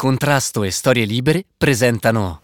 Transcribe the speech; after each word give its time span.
Contrasto 0.00 0.62
e 0.62 0.70
Storie 0.70 1.04
Libere 1.04 1.44
presentano 1.58 2.40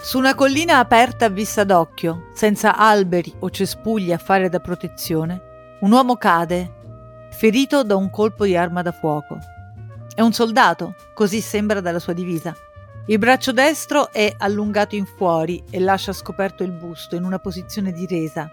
Su 0.00 0.18
una 0.18 0.36
collina 0.36 0.78
aperta 0.78 1.24
a 1.24 1.28
vista 1.28 1.64
d'occhio, 1.64 2.30
senza 2.32 2.76
alberi 2.76 3.34
o 3.40 3.50
cespugli 3.50 4.12
a 4.12 4.18
fare 4.18 4.48
da 4.48 4.60
protezione, 4.60 5.78
un 5.80 5.90
uomo 5.90 6.14
cade, 6.14 7.30
ferito 7.32 7.82
da 7.82 7.96
un 7.96 8.08
colpo 8.10 8.44
di 8.44 8.56
arma 8.56 8.82
da 8.82 8.92
fuoco. 8.92 9.36
È 10.14 10.20
un 10.20 10.32
soldato, 10.32 10.94
così 11.14 11.40
sembra 11.40 11.80
dalla 11.80 11.98
sua 11.98 12.12
divisa. 12.12 12.54
Il 13.06 13.18
braccio 13.18 13.50
destro 13.50 14.12
è 14.12 14.32
allungato 14.38 14.94
in 14.94 15.04
fuori 15.04 15.60
e 15.68 15.80
lascia 15.80 16.12
scoperto 16.12 16.62
il 16.62 16.70
busto 16.70 17.16
in 17.16 17.24
una 17.24 17.40
posizione 17.40 17.90
di 17.90 18.06
resa. 18.06 18.48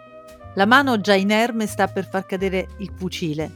La 0.55 0.65
mano 0.65 0.99
già 0.99 1.13
inerme 1.13 1.65
sta 1.65 1.87
per 1.87 2.07
far 2.07 2.25
cadere 2.25 2.67
il 2.77 2.91
fucile. 2.95 3.49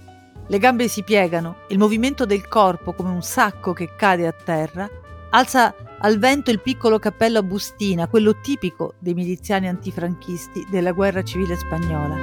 Le 0.47 0.59
gambe 0.59 0.87
si 0.87 1.03
piegano, 1.03 1.57
il 1.69 1.77
movimento 1.77 2.25
del 2.25 2.47
corpo 2.47 2.93
come 2.93 3.09
un 3.09 3.21
sacco 3.21 3.73
che 3.73 3.95
cade 3.95 4.27
a 4.27 4.31
terra 4.31 4.89
alza 5.35 5.75
al 5.99 6.17
vento 6.17 6.51
il 6.51 6.61
piccolo 6.61 6.99
cappello 6.99 7.39
a 7.39 7.43
bustina, 7.43 8.07
quello 8.07 8.39
tipico 8.39 8.93
dei 8.99 9.13
miliziani 9.13 9.67
antifranchisti 9.67 10.67
della 10.69 10.91
guerra 10.91 11.23
civile 11.23 11.55
spagnola. 11.57 12.15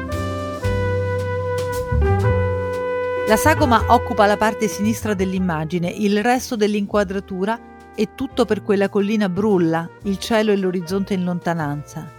La 3.28 3.36
sagoma 3.36 3.84
occupa 3.88 4.26
la 4.26 4.36
parte 4.36 4.68
sinistra 4.68 5.14
dell'immagine, 5.14 5.88
il 5.88 6.22
resto 6.22 6.56
dell'inquadratura 6.56 7.58
è 7.94 8.14
tutto 8.14 8.44
per 8.44 8.62
quella 8.62 8.88
collina 8.88 9.28
brulla, 9.28 9.88
il 10.04 10.18
cielo 10.18 10.52
e 10.52 10.56
l'orizzonte 10.56 11.14
in 11.14 11.24
lontananza. 11.24 12.10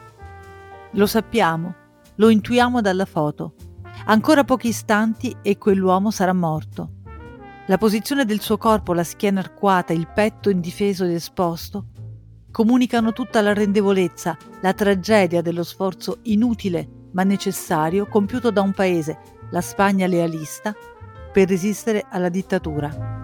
Lo 0.91 1.05
sappiamo, 1.05 1.75
lo 2.16 2.30
intuiamo 2.30 2.81
dalla 2.81 3.05
foto. 3.05 3.55
Ancora 4.05 4.44
pochi 4.44 4.70
istanti 4.70 5.35
e 5.41 5.58
quell'uomo 5.58 6.12
sarà 6.12 6.34
morto. 6.34 7.02
La 7.67 7.77
posizione 7.77 8.26
del 8.26 8.41
suo 8.41 8.58
corpo, 8.58 8.94
la 8.94 9.03
schiena 9.03 9.39
arcuata, 9.39 9.94
il 9.94 10.09
petto 10.14 10.50
indifeso 10.50 11.05
ed 11.05 11.11
esposto, 11.11 11.88
comunicano 12.52 13.14
tutta 13.14 13.42
la 13.42 13.53
rendevolezza, 13.53 14.38
la 14.61 14.73
tragedia 14.73 15.42
dello 15.42 15.64
sforzo 15.64 16.20
inutile 16.23 17.02
ma 17.14 17.23
necessario 17.23 18.08
compiuto 18.08 18.52
da 18.52 18.61
un 18.61 18.73
paese, 18.73 19.17
la 19.52 19.61
Spagna 19.61 20.08
lealista, 20.08 20.75
per 21.31 21.48
resistere 21.48 22.05
alla 22.09 22.30
dittatura. 22.30 23.22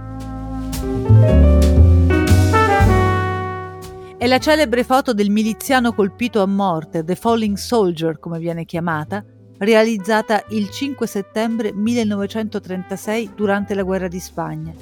È 4.20 4.28
la 4.28 4.38
celebre 4.38 4.84
foto 4.84 5.14
del 5.14 5.30
miliziano 5.30 5.94
colpito 5.94 6.42
a 6.42 6.46
morte, 6.46 7.06
The 7.06 7.16
Falling 7.16 7.56
Soldier 7.56 8.20
come 8.20 8.38
viene 8.38 8.66
chiamata, 8.66 9.24
realizzata 9.60 10.44
il 10.50 10.70
5 10.70 11.08
settembre 11.08 11.72
1936 11.72 13.32
durante 13.34 13.74
la 13.74 13.84
guerra 13.84 14.10
di 14.10 14.20
Spagna. 14.20 14.74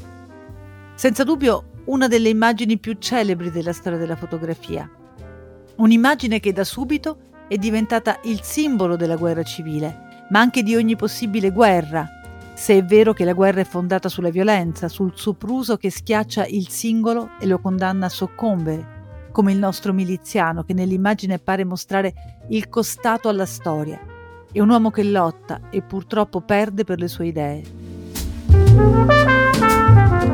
Senza 0.95 1.23
dubbio 1.23 1.83
una 1.85 2.07
delle 2.07 2.29
immagini 2.29 2.79
più 2.79 2.95
celebri 2.97 3.51
della 3.51 3.73
storia 3.73 3.99
della 3.99 4.15
fotografia. 4.15 4.89
Un'immagine 5.75 6.39
che 6.39 6.51
da 6.51 6.63
subito 6.63 7.19
è 7.47 7.57
diventata 7.57 8.19
il 8.23 8.41
simbolo 8.41 8.95
della 8.95 9.17
guerra 9.17 9.43
civile, 9.43 10.25
ma 10.31 10.39
anche 10.39 10.63
di 10.63 10.75
ogni 10.75 10.95
possibile 10.95 11.51
guerra, 11.51 12.09
se 12.55 12.75
è 12.75 12.83
vero 12.83 13.13
che 13.13 13.23
la 13.23 13.33
guerra 13.33 13.61
è 13.61 13.65
fondata 13.65 14.09
sulla 14.09 14.31
violenza, 14.31 14.87
sul 14.87 15.11
sopruso 15.13 15.77
che 15.77 15.91
schiaccia 15.91 16.47
il 16.47 16.69
singolo 16.69 17.29
e 17.39 17.45
lo 17.45 17.59
condanna 17.59 18.07
a 18.07 18.09
soccombere, 18.09 18.95
come 19.37 19.51
il 19.51 19.59
nostro 19.59 19.93
miliziano 19.93 20.63
che 20.63 20.73
nell'immagine 20.73 21.37
pare 21.37 21.63
mostrare 21.63 22.45
il 22.49 22.69
costato 22.69 23.29
alla 23.29 23.45
storia 23.45 23.99
è 24.51 24.59
un 24.59 24.69
uomo 24.69 24.89
che 24.89 25.03
lotta 25.03 25.69
e 25.69 25.83
purtroppo 25.83 26.41
perde 26.41 26.83
per 26.83 26.97
le 26.97 27.07
sue 27.07 27.27
idee. 27.27 27.63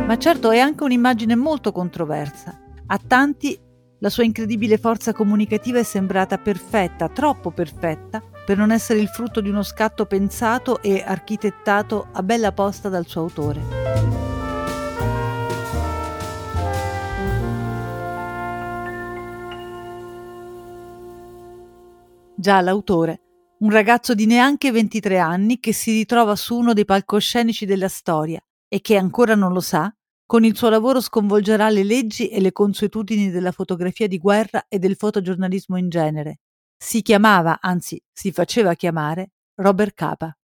Ma 0.05 0.17
certo 0.17 0.51
è 0.51 0.59
anche 0.59 0.85
un'immagine 0.85 1.35
molto 1.35 1.73
controversa. 1.73 2.57
A 2.85 2.97
tanti 3.05 3.59
la 3.99 4.09
sua 4.09 4.23
incredibile 4.23 4.77
forza 4.77 5.11
comunicativa 5.11 5.79
è 5.79 5.83
sembrata 5.83 6.37
perfetta, 6.37 7.09
troppo 7.09 7.51
perfetta, 7.51 8.23
per 8.45 8.55
non 8.55 8.71
essere 8.71 9.01
il 9.01 9.09
frutto 9.09 9.41
di 9.41 9.49
uno 9.49 9.63
scatto 9.63 10.05
pensato 10.05 10.81
e 10.81 11.03
architettato 11.05 12.07
a 12.09 12.23
bella 12.23 12.53
posta 12.53 12.87
dal 12.87 13.05
suo 13.05 13.19
autore. 13.19 14.32
Già 22.43 22.59
l'autore 22.59 23.21
un 23.59 23.69
ragazzo 23.69 24.13
di 24.13 24.25
neanche 24.25 24.69
23 24.69 25.17
anni 25.17 25.61
che 25.61 25.71
si 25.71 25.93
ritrova 25.93 26.35
su 26.35 26.57
uno 26.57 26.73
dei 26.73 26.83
palcoscenici 26.83 27.65
della 27.65 27.87
storia 27.87 28.43
e 28.67 28.81
che 28.81 28.97
ancora 28.97 29.33
non 29.33 29.53
lo 29.53 29.61
sa, 29.61 29.89
con 30.25 30.43
il 30.43 30.53
suo 30.57 30.67
lavoro 30.67 30.99
sconvolgerà 30.99 31.69
le 31.69 31.85
leggi 31.85 32.27
e 32.27 32.41
le 32.41 32.51
consuetudini 32.51 33.29
della 33.31 33.53
fotografia 33.53 34.09
di 34.09 34.17
guerra 34.17 34.65
e 34.67 34.77
del 34.77 34.97
fotogiornalismo 34.97 35.77
in 35.77 35.87
genere. 35.87 36.39
Si 36.77 37.01
chiamava, 37.01 37.59
anzi 37.61 38.03
si 38.11 38.33
faceva 38.33 38.73
chiamare, 38.73 39.31
Robert 39.61 39.93
Capa. 39.93 40.37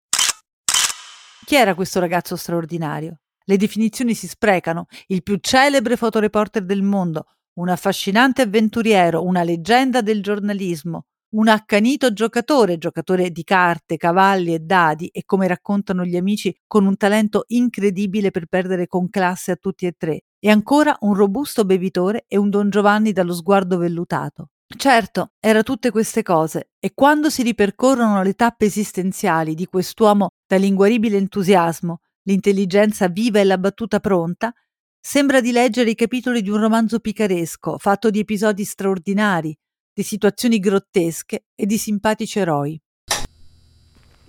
Chi 1.45 1.55
era 1.55 1.73
questo 1.73 1.99
ragazzo 1.99 2.35
straordinario? 2.35 3.21
Le 3.43 3.57
definizioni 3.57 4.13
si 4.13 4.27
sprecano, 4.27 4.85
il 5.07 5.23
più 5.23 5.37
celebre 5.41 5.97
fotoreporter 5.97 6.63
del 6.63 6.83
mondo, 6.83 7.25
un 7.53 7.69
affascinante 7.69 8.43
avventuriero, 8.43 9.23
una 9.23 9.41
leggenda 9.41 10.01
del 10.01 10.21
giornalismo, 10.21 11.07
un 11.37 11.47
accanito 11.49 12.13
giocatore, 12.13 12.79
giocatore 12.79 13.29
di 13.31 13.43
carte, 13.43 13.97
cavalli 13.97 14.55
e 14.55 14.59
dadi 14.59 15.07
e 15.07 15.23
come 15.23 15.47
raccontano 15.47 16.03
gli 16.03 16.15
amici 16.15 16.55
con 16.65 16.85
un 16.85 16.97
talento 16.97 17.43
incredibile 17.49 18.31
per 18.31 18.47
perdere 18.47 18.87
con 18.87 19.07
classe 19.09 19.51
a 19.51 19.55
tutti 19.55 19.85
e 19.85 19.93
tre, 19.95 20.23
e 20.39 20.49
ancora 20.49 20.97
un 21.01 21.13
robusto 21.13 21.63
bevitore 21.63 22.25
e 22.27 22.37
un 22.37 22.49
Don 22.49 22.71
Giovanni 22.71 23.11
dallo 23.11 23.35
sguardo 23.35 23.77
vellutato. 23.77 24.49
Certo, 24.67 25.33
era 25.39 25.61
tutte 25.61 25.91
queste 25.91 26.23
cose, 26.23 26.71
e 26.79 26.91
quando 26.95 27.29
si 27.29 27.43
ripercorrono 27.43 28.23
le 28.23 28.33
tappe 28.33 28.65
esistenziali 28.65 29.53
di 29.53 29.67
quest'uomo 29.67 30.31
dall'inguaribile 30.47 31.17
entusiasmo, 31.17 32.01
l'intelligenza 32.23 33.07
viva 33.09 33.39
e 33.39 33.43
la 33.43 33.59
battuta 33.59 33.99
pronta, 33.99 34.51
sembra 34.99 35.39
di 35.39 35.51
leggere 35.51 35.91
i 35.91 35.95
capitoli 35.95 36.41
di 36.41 36.49
un 36.49 36.59
romanzo 36.59 36.99
picaresco, 36.99 37.77
fatto 37.77 38.09
di 38.09 38.19
episodi 38.19 38.65
straordinari, 38.65 39.55
di 39.97 40.03
situazioni 40.03 40.59
grottesche 40.59 41.45
e 41.55 41.65
di 41.65 41.75
simpatici 41.79 42.37
eroi. 42.37 42.79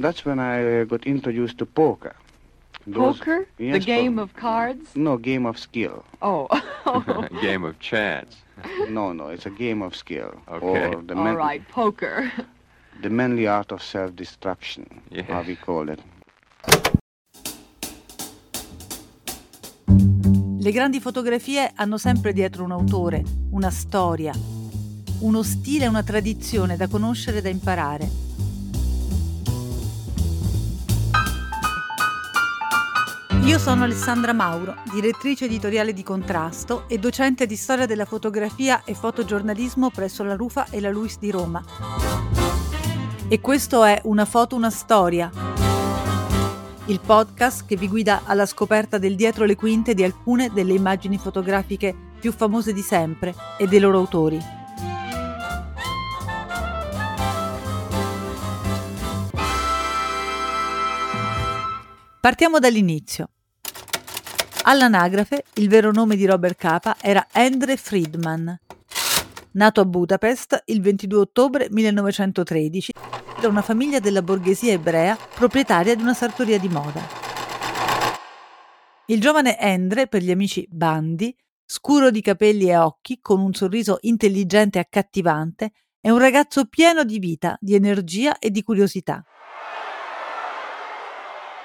That's 0.00 0.24
when 0.24 0.38
I 0.38 0.86
got 0.86 1.04
introduced 1.04 1.58
to 1.58 1.66
poker. 1.66 2.14
Those, 2.86 3.18
poker? 3.18 3.46
Yes, 3.58 3.84
the 3.84 3.84
game 3.84 4.14
po- 4.14 4.22
of 4.22 4.32
cards? 4.32 4.94
No, 4.94 5.18
game 5.18 5.46
of 5.46 5.58
skill. 5.58 6.04
Oh. 6.22 6.48
game 7.42 7.66
of 7.66 7.78
chance. 7.80 8.36
no, 8.88 9.12
no, 9.12 9.28
it's 9.28 9.44
a 9.44 9.50
game 9.50 9.84
of 9.84 9.94
skill. 9.94 10.40
Okay. 10.48 10.94
Or 10.94 11.02
the 11.02 11.14
All 11.14 11.36
right, 11.36 11.62
poker. 11.68 12.32
The 13.02 13.10
manly 13.10 13.46
art 13.46 13.70
of 13.70 13.80
self-destruction, 13.80 15.02
yeah. 15.10 15.22
how 15.28 15.42
we 15.42 15.54
call 15.54 15.88
it. 15.88 16.00
Le 20.60 20.72
grandi 20.72 20.98
fotografie 20.98 21.70
hanno 21.76 21.96
sempre 21.96 22.32
dietro 22.32 22.64
un 22.64 22.72
autore, 22.72 23.22
una 23.52 23.70
storia, 23.70 24.32
uno 25.20 25.42
stile 25.42 25.84
e 25.84 25.88
una 25.88 26.02
tradizione 26.02 26.76
da 26.76 26.88
conoscere 26.88 27.38
e 27.38 27.42
da 27.42 27.48
imparare. 27.48 28.26
Io 33.44 33.58
sono 33.58 33.84
Alessandra 33.84 34.34
Mauro, 34.34 34.76
direttrice 34.92 35.46
editoriale 35.46 35.94
di 35.94 36.02
Contrasto 36.02 36.84
e 36.86 36.98
docente 36.98 37.46
di 37.46 37.56
storia 37.56 37.86
della 37.86 38.04
fotografia 38.04 38.82
e 38.84 38.94
fotogiornalismo 38.94 39.90
presso 39.90 40.22
la 40.22 40.36
Rufa 40.36 40.66
e 40.68 40.80
la 40.80 40.90
Luis 40.90 41.18
di 41.18 41.30
Roma. 41.30 41.64
E 43.26 43.40
questo 43.40 43.84
è 43.84 44.00
Una 44.04 44.26
foto, 44.26 44.54
una 44.54 44.70
storia, 44.70 45.30
il 46.86 47.00
podcast 47.00 47.66
che 47.66 47.76
vi 47.76 47.88
guida 47.88 48.22
alla 48.24 48.46
scoperta 48.46 48.98
del 48.98 49.14
dietro 49.14 49.44
le 49.44 49.56
quinte 49.56 49.94
di 49.94 50.04
alcune 50.04 50.50
delle 50.52 50.74
immagini 50.74 51.18
fotografiche 51.18 51.94
più 52.18 52.32
famose 52.32 52.72
di 52.72 52.82
sempre 52.82 53.34
e 53.58 53.66
dei 53.66 53.78
loro 53.78 53.98
autori. 53.98 54.57
Partiamo 62.28 62.58
dall'inizio. 62.58 63.30
All'anagrafe, 64.64 65.44
il 65.54 65.66
vero 65.70 65.92
nome 65.92 66.14
di 66.14 66.26
Robert 66.26 66.58
Capa 66.58 66.96
era 67.00 67.26
Andre 67.32 67.78
Friedman. 67.78 68.54
Nato 69.52 69.80
a 69.80 69.86
Budapest 69.86 70.64
il 70.66 70.82
22 70.82 71.18
ottobre 71.20 71.68
1913 71.70 72.92
da 73.40 73.48
una 73.48 73.62
famiglia 73.62 73.98
della 73.98 74.20
borghesia 74.20 74.72
ebrea 74.72 75.16
proprietaria 75.16 75.94
di 75.94 76.02
una 76.02 76.12
sartoria 76.12 76.58
di 76.58 76.68
moda. 76.68 77.00
Il 79.06 79.22
giovane 79.22 79.56
Andre, 79.56 80.06
per 80.06 80.20
gli 80.20 80.30
amici 80.30 80.68
Bandi, 80.70 81.34
scuro 81.64 82.10
di 82.10 82.20
capelli 82.20 82.68
e 82.68 82.76
occhi, 82.76 83.20
con 83.22 83.40
un 83.40 83.54
sorriso 83.54 83.96
intelligente 84.02 84.76
e 84.76 84.82
accattivante, 84.82 85.72
è 85.98 86.10
un 86.10 86.18
ragazzo 86.18 86.66
pieno 86.66 87.04
di 87.04 87.20
vita, 87.20 87.56
di 87.58 87.74
energia 87.74 88.38
e 88.38 88.50
di 88.50 88.62
curiosità. 88.62 89.24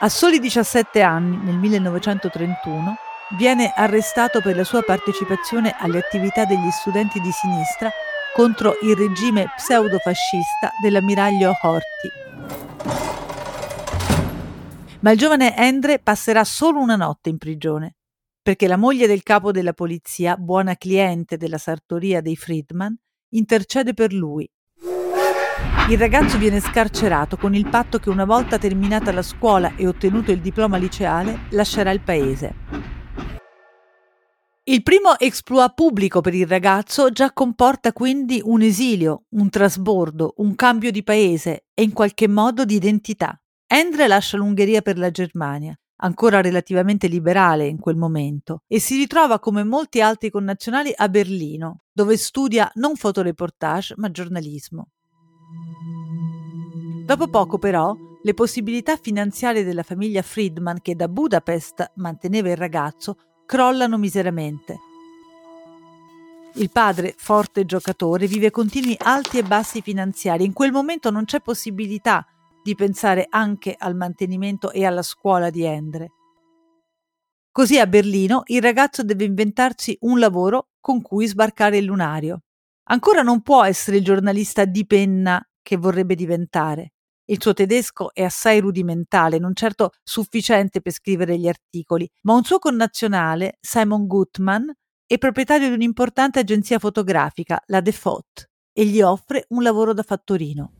A 0.03 0.09
soli 0.09 0.39
17 0.39 1.01
anni, 1.01 1.38
nel 1.38 1.55
1931, 1.55 2.95
viene 3.38 3.71
arrestato 3.73 4.41
per 4.41 4.53
la 4.53 4.65
sua 4.65 4.81
partecipazione 4.81 5.73
alle 5.79 5.97
attività 5.97 6.44
degli 6.44 6.69
studenti 6.71 7.21
di 7.21 7.31
sinistra 7.31 7.89
contro 8.35 8.75
il 8.81 8.97
regime 8.97 9.53
pseudofascista 9.55 10.71
dell'ammiraglio 10.81 11.53
Horthy. 11.61 12.09
Ma 15.00 15.11
il 15.11 15.17
giovane 15.17 15.55
Endre 15.55 16.00
passerà 16.00 16.44
solo 16.44 16.81
una 16.81 16.97
notte 16.97 17.29
in 17.29 17.38
prigione, 17.38 17.95
perché 18.41 18.67
la 18.67 18.75
moglie 18.75 19.07
del 19.07 19.23
capo 19.23 19.51
della 19.51 19.71
polizia, 19.71 20.35
buona 20.35 20.75
cliente 20.75 21.38
della 21.38 21.57
sartoria 21.57 22.19
dei 22.19 22.35
Friedman, 22.35 22.94
intercede 23.29 23.94
per 23.94 24.11
lui. 24.11 24.51
Il 25.89 25.97
ragazzo 25.97 26.38
viene 26.38 26.62
scarcerato 26.62 27.35
con 27.35 27.53
il 27.53 27.69
patto 27.69 28.00
che 28.00 28.09
una 28.09 28.24
volta 28.24 28.57
terminata 28.57 29.12
la 29.12 29.21
scuola 29.21 29.75
e 29.75 29.85
ottenuto 29.85 30.31
il 30.31 30.39
diploma 30.39 30.77
liceale 30.77 31.41
lascerà 31.50 31.91
il 31.91 32.00
paese. 32.00 32.56
Il 34.63 34.81
primo 34.81 35.19
exploit 35.19 35.74
pubblico 35.74 36.21
per 36.21 36.33
il 36.35 36.47
ragazzo 36.47 37.09
già 37.09 37.33
comporta 37.33 37.91
quindi 37.91 38.39
un 38.41 38.62
esilio, 38.62 39.24
un 39.31 39.50
trasbordo, 39.50 40.35
un 40.38 40.56
cambio 40.56 40.89
di 40.89 41.03
paese 41.03 41.65
e 41.74 41.83
in 41.83 41.91
qualche 41.91 42.29
modo 42.29 42.63
di 42.63 42.75
identità. 42.75 43.38
Endre 43.68 44.07
lascia 44.07 44.38
l'Ungheria 44.38 44.81
per 44.81 44.97
la 44.97 45.12
Germania, 45.12 45.77
ancora 45.97 46.39
relativamente 46.39 47.07
liberale 47.07 47.68
in 47.68 47.77
quel 47.77 47.97
momento, 47.97 48.62
e 48.68 48.79
si 48.79 48.95
ritrova 48.95 49.38
come 49.39 49.65
molti 49.65 50.00
altri 50.00 50.29
connazionali 50.29 50.94
a 50.95 51.09
Berlino, 51.09 51.81
dove 51.91 52.15
studia 52.15 52.71
non 52.75 52.95
fotoreportage 52.95 53.95
ma 53.97 54.09
giornalismo. 54.09 54.88
Dopo 57.05 57.27
poco 57.27 57.57
però 57.57 57.94
le 58.21 58.33
possibilità 58.33 58.95
finanziarie 58.95 59.65
della 59.65 59.83
famiglia 59.83 60.21
Friedman 60.21 60.79
che 60.81 60.95
da 60.95 61.09
Budapest 61.09 61.91
manteneva 61.95 62.50
il 62.50 62.55
ragazzo 62.55 63.17
crollano 63.45 63.97
miseramente. 63.97 64.77
Il 66.53 66.71
padre, 66.71 67.13
forte 67.17 67.65
giocatore, 67.65 68.25
vive 68.25 68.51
continui 68.51 68.95
alti 68.97 69.39
e 69.39 69.44
bassi 69.44 69.81
finanziari. 69.81 70.45
In 70.45 70.53
quel 70.53 70.71
momento 70.71 71.11
non 71.11 71.25
c'è 71.25 71.41
possibilità 71.41 72.25
di 72.63 72.73
pensare 72.73 73.27
anche 73.29 73.75
al 73.77 73.97
mantenimento 73.97 74.71
e 74.71 74.85
alla 74.85 75.01
scuola 75.01 75.50
di 75.50 75.63
Endre. 75.63 76.11
Così 77.51 77.79
a 77.79 77.85
Berlino 77.85 78.44
il 78.45 78.61
ragazzo 78.61 79.03
deve 79.03 79.25
inventarsi 79.25 79.97
un 80.01 80.19
lavoro 80.19 80.69
con 80.79 81.01
cui 81.01 81.27
sbarcare 81.27 81.77
il 81.77 81.85
lunario. 81.85 82.44
Ancora 82.85 83.23
non 83.23 83.41
può 83.41 83.61
essere 83.65 83.97
il 83.97 84.03
giornalista 84.05 84.63
di 84.63 84.85
penna 84.85 85.45
che 85.61 85.75
vorrebbe 85.75 86.15
diventare. 86.15 86.93
Il 87.25 87.42
suo 87.42 87.54
tedesco 87.54 88.14
è 88.14 88.24
assai 88.24 88.60
rudimentale, 88.60 89.40
non 89.40 89.56
certo 89.56 89.92
sufficiente 90.04 90.81
per 90.81 90.92
scrivere 90.92 91.38
gli 91.38 91.48
articoli, 91.48 92.10
ma 92.24 92.34
un 92.34 92.44
suo 92.44 92.60
connazionale, 92.60 93.58
Simon 93.62 94.08
Gutmann, 94.08 94.68
è 95.06 95.18
proprietario 95.18 95.70
di 95.70 95.74
un'importante 95.74 96.40
agenzia 96.40 96.80
fotografica, 96.80 97.62
la 97.68 97.80
Default, 97.80 98.50
e 98.74 98.86
gli 98.86 99.02
offre 99.02 99.46
un 99.50 99.64
lavoro 99.64 99.94
da 99.94 100.04
fattorino. 100.04 100.74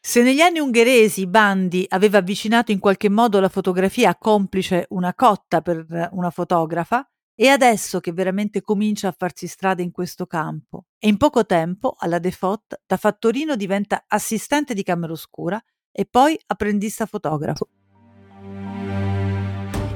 Se 0.00 0.22
negli 0.22 0.40
anni 0.40 0.60
ungheresi 0.60 1.26
Bandi 1.26 1.84
aveva 1.88 2.18
avvicinato 2.18 2.72
in 2.72 2.78
qualche 2.78 3.08
modo 3.08 3.40
la 3.40 3.48
fotografia 3.48 4.14
complice 4.16 4.86
una 4.90 5.14
cotta 5.14 5.60
per 5.60 6.08
una 6.12 6.30
fotografa, 6.30 7.06
è 7.36 7.48
adesso 7.48 7.98
che 7.98 8.12
veramente 8.12 8.62
comincia 8.62 9.08
a 9.08 9.14
farsi 9.16 9.48
strada 9.48 9.82
in 9.82 9.90
questo 9.90 10.24
campo 10.26 10.84
e 10.98 11.08
in 11.08 11.16
poco 11.16 11.44
tempo 11.44 11.96
alla 11.98 12.20
Default 12.20 12.82
da 12.86 12.96
fattorino 12.96 13.56
diventa 13.56 14.04
assistente 14.06 14.72
di 14.72 14.84
camera 14.84 15.12
oscura 15.12 15.60
e 15.90 16.06
poi 16.08 16.38
apprendista 16.46 17.06
fotografo. 17.06 17.68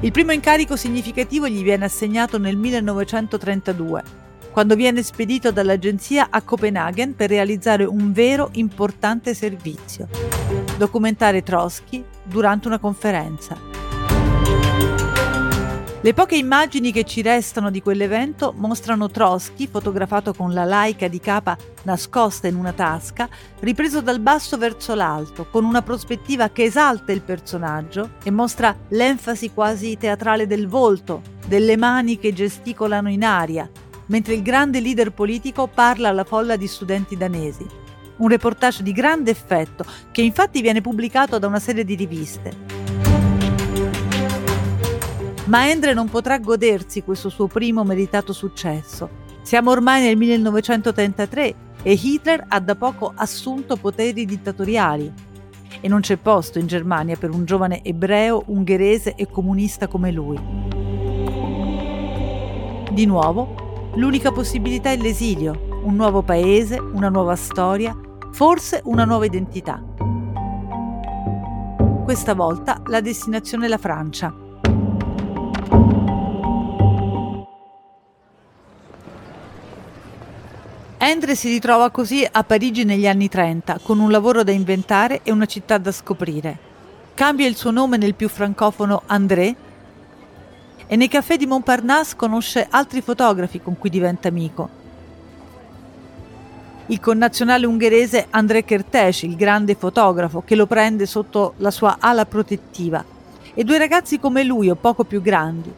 Il 0.01 0.11
primo 0.11 0.33
incarico 0.33 0.75
significativo 0.75 1.47
gli 1.47 1.63
viene 1.63 1.85
assegnato 1.85 2.37
nel 2.37 2.57
1932, 2.57 4.03
quando 4.51 4.75
viene 4.75 5.01
spedito 5.01 5.51
dall'agenzia 5.51 6.27
a 6.29 6.41
Copenaghen 6.41 7.15
per 7.15 7.29
realizzare 7.29 7.85
un 7.85 8.11
vero 8.11 8.49
importante 8.53 9.33
servizio, 9.33 10.09
documentare 10.77 11.41
Trotsky 11.43 12.03
durante 12.23 12.67
una 12.67 12.79
conferenza. 12.79 13.57
Le 16.01 16.13
poche 16.13 16.37
immagini 16.37 16.93
che 16.93 17.03
ci 17.03 17.21
restano 17.21 17.69
di 17.69 17.81
quell'evento 17.81 18.53
mostrano 18.55 19.09
Trotsky, 19.09 19.67
fotografato 19.67 20.33
con 20.33 20.53
la 20.53 20.63
laica 20.63 21.09
di 21.09 21.19
capa 21.19 21.57
nascosta 21.83 22.47
in 22.47 22.55
una 22.55 22.71
tasca, 22.71 23.27
ripreso 23.59 23.99
dal 23.99 24.21
basso 24.21 24.57
verso 24.57 24.95
l'alto, 24.95 25.47
con 25.51 25.65
una 25.65 25.81
prospettiva 25.81 26.51
che 26.51 26.63
esalta 26.63 27.11
il 27.11 27.19
personaggio 27.19 28.11
e 28.23 28.31
mostra 28.31 28.73
l'enfasi 28.87 29.51
quasi 29.51 29.97
teatrale 29.97 30.47
del 30.47 30.69
volto, 30.69 31.21
delle 31.45 31.75
mani 31.75 32.17
che 32.17 32.31
gesticolano 32.31 33.09
in 33.09 33.25
aria, 33.25 33.69
mentre 34.05 34.35
il 34.35 34.41
grande 34.41 34.79
leader 34.79 35.11
politico 35.11 35.67
parla 35.67 36.07
alla 36.07 36.23
folla 36.23 36.55
di 36.55 36.67
studenti 36.67 37.17
danesi. 37.17 37.67
Un 38.19 38.29
reportage 38.29 38.83
di 38.83 38.93
grande 38.93 39.31
effetto 39.31 39.83
che 40.11 40.21
infatti 40.21 40.61
viene 40.61 40.79
pubblicato 40.79 41.37
da 41.39 41.47
una 41.47 41.59
serie 41.59 41.83
di 41.83 41.95
riviste 41.95 43.08
ma 45.49 45.67
Endre 45.67 45.95
non 45.95 46.09
potrà 46.09 46.37
godersi 46.37 47.01
questo 47.01 47.29
suo 47.29 47.47
primo 47.47 47.83
meritato 47.83 48.33
successo. 48.33 49.09
Siamo 49.41 49.71
ormai 49.71 50.03
nel 50.03 50.15
1933 50.15 51.55
e 51.81 51.91
Hitler 51.91 52.45
ha 52.47 52.59
da 52.59 52.75
poco 52.75 53.11
assunto 53.15 53.75
poteri 53.75 54.25
dittatoriali. 54.25 55.11
E 55.81 55.87
non 55.87 56.01
c'è 56.01 56.17
posto 56.17 56.59
in 56.59 56.67
Germania 56.67 57.15
per 57.17 57.31
un 57.31 57.45
giovane 57.45 57.83
ebreo, 57.83 58.43
ungherese 58.45 59.15
e 59.15 59.27
comunista 59.27 59.87
come 59.87 60.11
lui. 60.11 60.39
Di 62.91 63.05
nuovo, 63.07 63.91
l'unica 63.95 64.31
possibilità 64.31 64.91
è 64.91 64.97
l'esilio, 64.97 65.81
un 65.83 65.95
nuovo 65.95 66.21
paese, 66.21 66.77
una 66.77 67.09
nuova 67.09 67.35
storia, 67.35 67.97
forse 68.31 68.81
una 68.83 69.03
nuova 69.03 69.25
identità. 69.25 69.83
Questa 72.03 72.35
volta 72.35 72.83
la 72.85 73.01
destinazione 73.01 73.65
è 73.65 73.69
la 73.69 73.77
Francia 73.79 74.47
Endre 81.19 81.35
si 81.35 81.49
ritrova 81.49 81.89
così 81.89 82.25
a 82.31 82.45
Parigi 82.45 82.85
negli 82.85 83.05
anni 83.05 83.27
30, 83.27 83.81
con 83.83 83.99
un 83.99 84.09
lavoro 84.09 84.41
da 84.41 84.53
inventare 84.53 85.19
e 85.23 85.33
una 85.33 85.47
città 85.47 85.77
da 85.77 85.91
scoprire. 85.91 86.57
Cambia 87.13 87.45
il 87.45 87.57
suo 87.57 87.71
nome 87.71 87.97
nel 87.97 88.15
più 88.15 88.29
francofono 88.29 89.01
André 89.05 89.53
e 90.87 90.95
nei 90.95 91.09
caffè 91.09 91.35
di 91.35 91.45
Montparnasse 91.45 92.15
conosce 92.15 92.65
altri 92.69 93.01
fotografi 93.01 93.59
con 93.59 93.77
cui 93.77 93.89
diventa 93.89 94.29
amico. 94.29 94.69
Il 96.85 97.01
connazionale 97.01 97.65
ungherese 97.65 98.27
André 98.29 98.63
Kertész, 98.63 99.23
il 99.23 99.35
grande 99.35 99.75
fotografo, 99.75 100.41
che 100.45 100.55
lo 100.55 100.67
prende 100.67 101.05
sotto 101.05 101.55
la 101.57 101.69
sua 101.69 101.97
ala 101.99 102.25
protettiva, 102.25 103.03
e 103.53 103.61
due 103.65 103.77
ragazzi 103.77 104.21
come 104.21 104.45
lui 104.45 104.69
o 104.69 104.75
poco 104.75 105.03
più 105.03 105.21
grandi, 105.21 105.69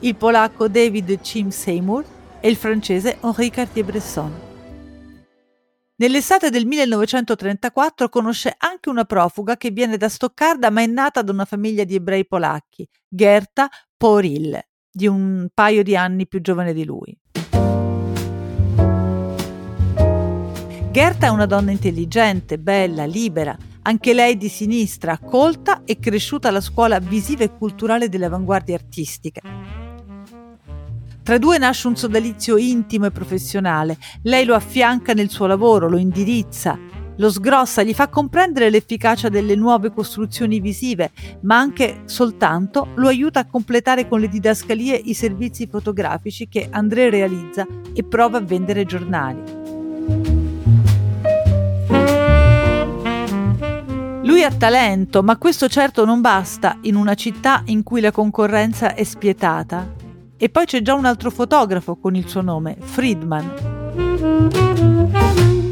il 0.00 0.14
polacco 0.16 0.68
David 0.68 1.18
Chim 1.22 1.48
Seymour 1.48 2.04
e 2.40 2.50
il 2.50 2.56
francese 2.56 3.16
Henri 3.22 3.48
Cartier-Bresson. 3.48 4.50
Nell'estate 5.96 6.48
del 6.48 6.66
1934 6.66 8.08
conosce 8.08 8.54
anche 8.56 8.88
una 8.88 9.04
profuga 9.04 9.58
che 9.58 9.70
viene 9.70 9.98
da 9.98 10.08
Stoccarda 10.08 10.70
ma 10.70 10.80
è 10.80 10.86
nata 10.86 11.20
da 11.20 11.32
una 11.32 11.44
famiglia 11.44 11.84
di 11.84 11.94
ebrei 11.94 12.26
polacchi, 12.26 12.88
Gerta 13.06 13.68
Porille, 13.96 14.70
di 14.90 15.06
un 15.06 15.48
paio 15.52 15.82
di 15.82 15.94
anni 15.94 16.26
più 16.26 16.40
giovane 16.40 16.72
di 16.72 16.84
lui. 16.84 17.16
Gerta 20.90 21.26
è 21.26 21.30
una 21.30 21.46
donna 21.46 21.70
intelligente, 21.70 22.58
bella, 22.58 23.04
libera, 23.04 23.56
anche 23.82 24.14
lei 24.14 24.36
di 24.36 24.48
sinistra, 24.48 25.18
colta 25.18 25.82
e 25.84 25.98
cresciuta 25.98 26.48
alla 26.48 26.60
scuola 26.60 26.98
visiva 27.00 27.44
e 27.44 27.54
culturale 27.54 28.08
delle 28.08 28.26
avanguardie 28.26 28.74
artistiche. 28.74 29.40
Tra 31.22 31.36
i 31.36 31.38
due 31.38 31.56
nasce 31.56 31.86
un 31.86 31.94
sodalizio 31.94 32.56
intimo 32.56 33.06
e 33.06 33.12
professionale. 33.12 33.96
Lei 34.22 34.44
lo 34.44 34.56
affianca 34.56 35.12
nel 35.12 35.30
suo 35.30 35.46
lavoro, 35.46 35.88
lo 35.88 35.96
indirizza, 35.96 36.76
lo 37.16 37.30
sgrossa, 37.30 37.84
gli 37.84 37.94
fa 37.94 38.08
comprendere 38.08 38.70
l'efficacia 38.70 39.28
delle 39.28 39.54
nuove 39.54 39.92
costruzioni 39.92 40.58
visive, 40.58 41.12
ma 41.42 41.58
anche 41.58 42.02
soltanto 42.06 42.88
lo 42.96 43.06
aiuta 43.06 43.38
a 43.38 43.46
completare 43.46 44.08
con 44.08 44.18
le 44.18 44.28
didascalie 44.28 44.96
i 44.96 45.14
servizi 45.14 45.68
fotografici 45.68 46.48
che 46.48 46.66
André 46.68 47.08
realizza 47.08 47.64
e 47.92 48.02
prova 48.02 48.38
a 48.38 48.42
vendere 48.42 48.84
giornali. 48.84 49.60
Lui 54.24 54.42
ha 54.42 54.50
talento, 54.50 55.22
ma 55.22 55.36
questo 55.36 55.68
certo 55.68 56.04
non 56.04 56.20
basta 56.20 56.78
in 56.82 56.96
una 56.96 57.14
città 57.14 57.62
in 57.66 57.84
cui 57.84 58.00
la 58.00 58.10
concorrenza 58.10 58.94
è 58.94 59.04
spietata 59.04 60.01
e 60.42 60.48
poi 60.48 60.64
c'è 60.64 60.82
già 60.82 60.94
un 60.94 61.04
altro 61.04 61.30
fotografo 61.30 61.94
con 61.94 62.16
il 62.16 62.26
suo 62.26 62.40
nome, 62.40 62.76
Friedman. 62.80 63.52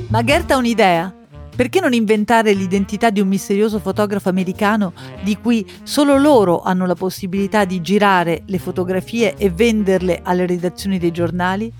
Ma 0.06 0.22
Gert 0.22 0.52
ha 0.52 0.56
un'idea. 0.58 1.12
Perché 1.56 1.80
non 1.80 1.92
inventare 1.92 2.52
l'identità 2.52 3.10
di 3.10 3.18
un 3.18 3.26
misterioso 3.26 3.80
fotografo 3.80 4.28
americano 4.28 4.92
di 5.24 5.36
cui 5.38 5.68
solo 5.82 6.16
loro 6.18 6.62
hanno 6.62 6.86
la 6.86 6.94
possibilità 6.94 7.64
di 7.64 7.80
girare 7.80 8.42
le 8.46 8.58
fotografie 8.60 9.34
e 9.36 9.50
venderle 9.50 10.20
alle 10.22 10.46
redazioni 10.46 11.00
dei 11.00 11.10
giornali? 11.10 11.72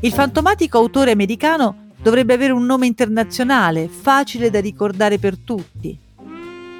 Il 0.00 0.12
fantomatico 0.12 0.78
autore 0.78 1.12
americano 1.12 1.90
dovrebbe 2.02 2.34
avere 2.34 2.52
un 2.52 2.66
nome 2.66 2.86
internazionale, 2.86 3.86
facile 3.86 4.50
da 4.50 4.60
ricordare 4.60 5.20
per 5.20 5.38
tutti. 5.38 5.96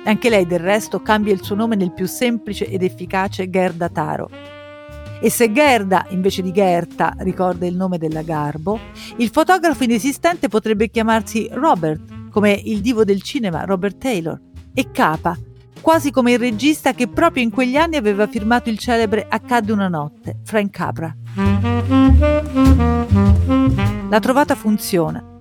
Anche 0.04 0.28
lei 0.28 0.47
del 0.47 0.59
resto 0.59 1.00
cambia 1.00 1.32
il 1.32 1.42
suo 1.42 1.54
nome 1.54 1.76
nel 1.76 1.92
più 1.92 2.06
semplice 2.06 2.66
ed 2.68 2.82
efficace 2.82 3.49
Gerda 3.49 3.88
Taro. 3.88 4.28
E 5.21 5.30
se 5.30 5.52
Gerda, 5.52 6.06
invece 6.09 6.42
di 6.42 6.50
Gerta, 6.50 7.14
ricorda 7.18 7.66
il 7.66 7.76
nome 7.76 7.99
della 7.99 8.23
Garbo, 8.23 8.80
il 9.18 9.28
fotografo 9.28 9.85
inesistente 9.85 10.49
potrebbe 10.49 10.90
chiamarsi 10.90 11.49
Robert, 11.52 12.30
come 12.30 12.50
il 12.50 12.80
divo 12.80 13.04
del 13.04 13.23
cinema 13.23 13.62
Robert 13.62 13.99
Taylor, 13.99 14.40
e 14.75 14.90
Capa, 14.90 15.38
quasi 15.80 16.11
come 16.11 16.32
il 16.32 16.40
regista 16.40 16.92
che 16.92 17.06
proprio 17.06 17.44
in 17.44 17.50
quegli 17.50 17.76
anni 17.76 17.94
aveva 17.94 18.26
firmato 18.26 18.68
il 18.71 18.78
celebre 18.78 19.26
Accadde 19.28 19.71
una 19.71 19.88
notte, 19.88 20.40
Frank 20.42 20.71
Capra. 20.71 21.14
La 24.09 24.18
trovata 24.18 24.56
funziona. 24.56 25.31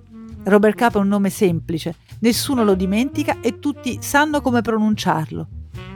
Robert 0.44 0.76
Capa 0.76 0.98
è 0.98 1.02
un 1.02 1.08
nome 1.08 1.30
semplice, 1.30 1.94
nessuno 2.20 2.64
lo 2.64 2.74
dimentica 2.74 3.40
e 3.40 3.58
tutti 3.58 3.98
sanno 4.00 4.40
come 4.40 4.60
pronunciarlo. 4.60 5.48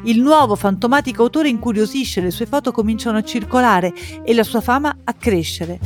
Il 0.04 0.20
nuovo 0.20 0.54
fantomatico 0.54 1.24
autore 1.24 1.48
incuriosisce, 1.48 2.20
le 2.20 2.30
sue 2.30 2.46
foto 2.46 2.70
cominciano 2.70 3.18
a 3.18 3.22
circolare 3.22 3.92
e 4.22 4.34
la 4.34 4.44
sua 4.44 4.60
fama 4.60 4.96
a 5.02 5.12
crescere. 5.14 5.80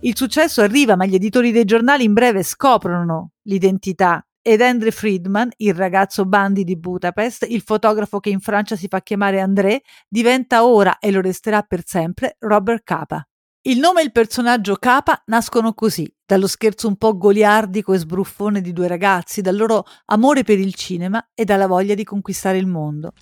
Il 0.00 0.16
successo 0.16 0.62
arriva, 0.62 0.96
ma 0.96 1.04
gli 1.04 1.16
editori 1.16 1.52
dei 1.52 1.64
giornali 1.64 2.04
in 2.04 2.14
breve 2.14 2.42
scoprono 2.42 3.32
l'identità 3.42 4.22
ed 4.48 4.62
Andre 4.62 4.92
Friedman, 4.92 5.50
il 5.58 5.74
ragazzo 5.74 6.24
Bandi 6.24 6.64
di 6.64 6.78
Budapest, 6.78 7.44
il 7.50 7.60
fotografo 7.60 8.18
che 8.18 8.30
in 8.30 8.40
Francia 8.40 8.76
si 8.76 8.88
fa 8.88 9.02
chiamare 9.02 9.40
André, 9.40 9.82
diventa 10.08 10.64
ora 10.64 10.96
e 11.00 11.10
lo 11.10 11.20
resterà 11.20 11.60
per 11.60 11.82
sempre 11.84 12.36
Robert 12.38 12.82
Capa. 12.82 13.22
Il 13.66 13.78
nome 13.78 14.00
e 14.00 14.04
il 14.04 14.10
personaggio 14.10 14.76
Capa 14.76 15.22
nascono 15.26 15.74
così, 15.74 16.10
dallo 16.24 16.46
scherzo 16.46 16.88
un 16.88 16.96
po' 16.96 17.18
goliardico 17.18 17.92
e 17.92 17.98
sbruffone 17.98 18.62
di 18.62 18.72
due 18.72 18.88
ragazzi, 18.88 19.42
dal 19.42 19.54
loro 19.54 19.84
amore 20.06 20.44
per 20.44 20.58
il 20.58 20.72
cinema 20.72 21.22
e 21.34 21.44
dalla 21.44 21.66
voglia 21.66 21.92
di 21.92 22.04
conquistare 22.04 22.56
il 22.56 22.66
mondo. 22.66 23.12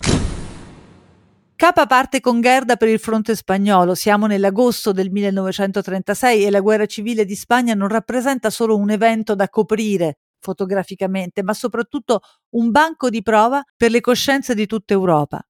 Capa 1.57 1.87
parte 1.87 2.21
con 2.21 2.39
Gerda 2.39 2.77
per 2.77 2.87
il 2.87 2.99
fronte 2.99 3.35
spagnolo. 3.35 3.95
Siamo 3.95 4.27
nell'agosto 4.27 4.93
del 4.93 5.11
1936 5.11 6.45
e 6.45 6.51
la 6.51 6.61
guerra 6.61 6.85
civile 6.85 7.25
di 7.25 7.35
Spagna 7.35 7.73
non 7.73 7.89
rappresenta 7.89 8.49
solo 8.49 8.77
un 8.77 8.91
evento 8.91 9.35
da 9.35 9.49
coprire 9.49 10.19
fotograficamente, 10.47 11.43
ma 11.43 11.53
soprattutto 11.53 12.21
un 12.51 12.71
banco 12.71 13.09
di 13.09 13.21
prova 13.21 13.61
per 13.75 13.91
le 13.91 13.99
coscienze 13.99 14.55
di 14.55 14.65
tutta 14.65 14.93
Europa. 14.93 15.45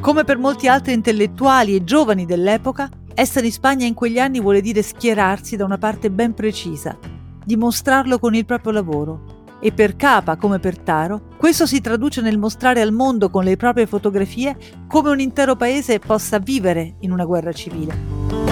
Come 0.00 0.24
per 0.24 0.38
molti 0.38 0.66
altri 0.66 0.94
intellettuali 0.94 1.74
e 1.74 1.84
giovani 1.84 2.24
dell'epoca, 2.24 2.88
essere 3.12 3.46
in 3.46 3.52
Spagna 3.52 3.86
in 3.86 3.92
quegli 3.92 4.18
anni 4.18 4.40
vuole 4.40 4.62
dire 4.62 4.80
schierarsi 4.80 5.56
da 5.56 5.66
una 5.66 5.76
parte 5.76 6.10
ben 6.10 6.32
precisa, 6.32 6.96
dimostrarlo 7.44 8.18
con 8.18 8.34
il 8.34 8.46
proprio 8.46 8.72
lavoro. 8.72 9.42
E 9.60 9.72
per 9.72 9.96
Capa, 9.96 10.36
come 10.36 10.58
per 10.58 10.78
Taro, 10.78 11.28
questo 11.36 11.66
si 11.66 11.80
traduce 11.82 12.22
nel 12.22 12.38
mostrare 12.38 12.80
al 12.80 12.92
mondo 12.92 13.28
con 13.28 13.44
le 13.44 13.56
proprie 13.56 13.86
fotografie 13.86 14.56
come 14.88 15.10
un 15.10 15.20
intero 15.20 15.54
paese 15.54 15.98
possa 15.98 16.38
vivere 16.38 16.96
in 17.00 17.12
una 17.12 17.24
guerra 17.24 17.52
civile 17.52 18.43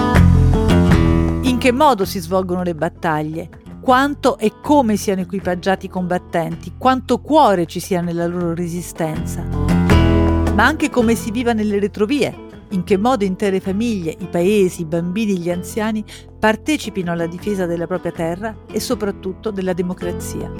che 1.62 1.70
modo 1.70 2.04
si 2.04 2.18
svolgono 2.18 2.64
le 2.64 2.74
battaglie, 2.74 3.48
quanto 3.80 4.36
e 4.36 4.54
come 4.60 4.96
siano 4.96 5.20
equipaggiati 5.20 5.86
i 5.86 5.88
combattenti, 5.88 6.72
quanto 6.76 7.20
cuore 7.20 7.66
ci 7.66 7.78
sia 7.78 8.00
nella 8.00 8.26
loro 8.26 8.52
resistenza, 8.52 9.44
ma 9.44 10.64
anche 10.66 10.90
come 10.90 11.14
si 11.14 11.30
viva 11.30 11.52
nelle 11.52 11.78
retrovie, 11.78 12.66
in 12.70 12.82
che 12.82 12.96
modo 12.96 13.22
intere 13.22 13.60
famiglie, 13.60 14.16
i 14.18 14.26
paesi, 14.26 14.80
i 14.80 14.86
bambini, 14.86 15.38
gli 15.38 15.52
anziani 15.52 16.04
partecipino 16.36 17.12
alla 17.12 17.28
difesa 17.28 17.64
della 17.64 17.86
propria 17.86 18.10
terra 18.10 18.56
e 18.68 18.80
soprattutto 18.80 19.52
della 19.52 19.72
democrazia. 19.72 20.50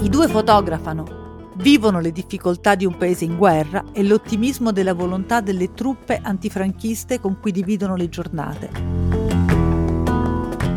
I 0.00 0.08
due 0.08 0.28
fotografano 0.28 1.21
vivono 1.62 2.00
le 2.00 2.10
difficoltà 2.10 2.74
di 2.74 2.84
un 2.84 2.96
paese 2.96 3.24
in 3.24 3.36
guerra 3.36 3.84
e 3.92 4.02
l'ottimismo 4.02 4.72
della 4.72 4.94
volontà 4.94 5.40
delle 5.40 5.72
truppe 5.72 6.20
antifranchiste 6.20 7.20
con 7.20 7.38
cui 7.40 7.52
dividono 7.52 7.94
le 7.94 8.08
giornate. 8.08 8.70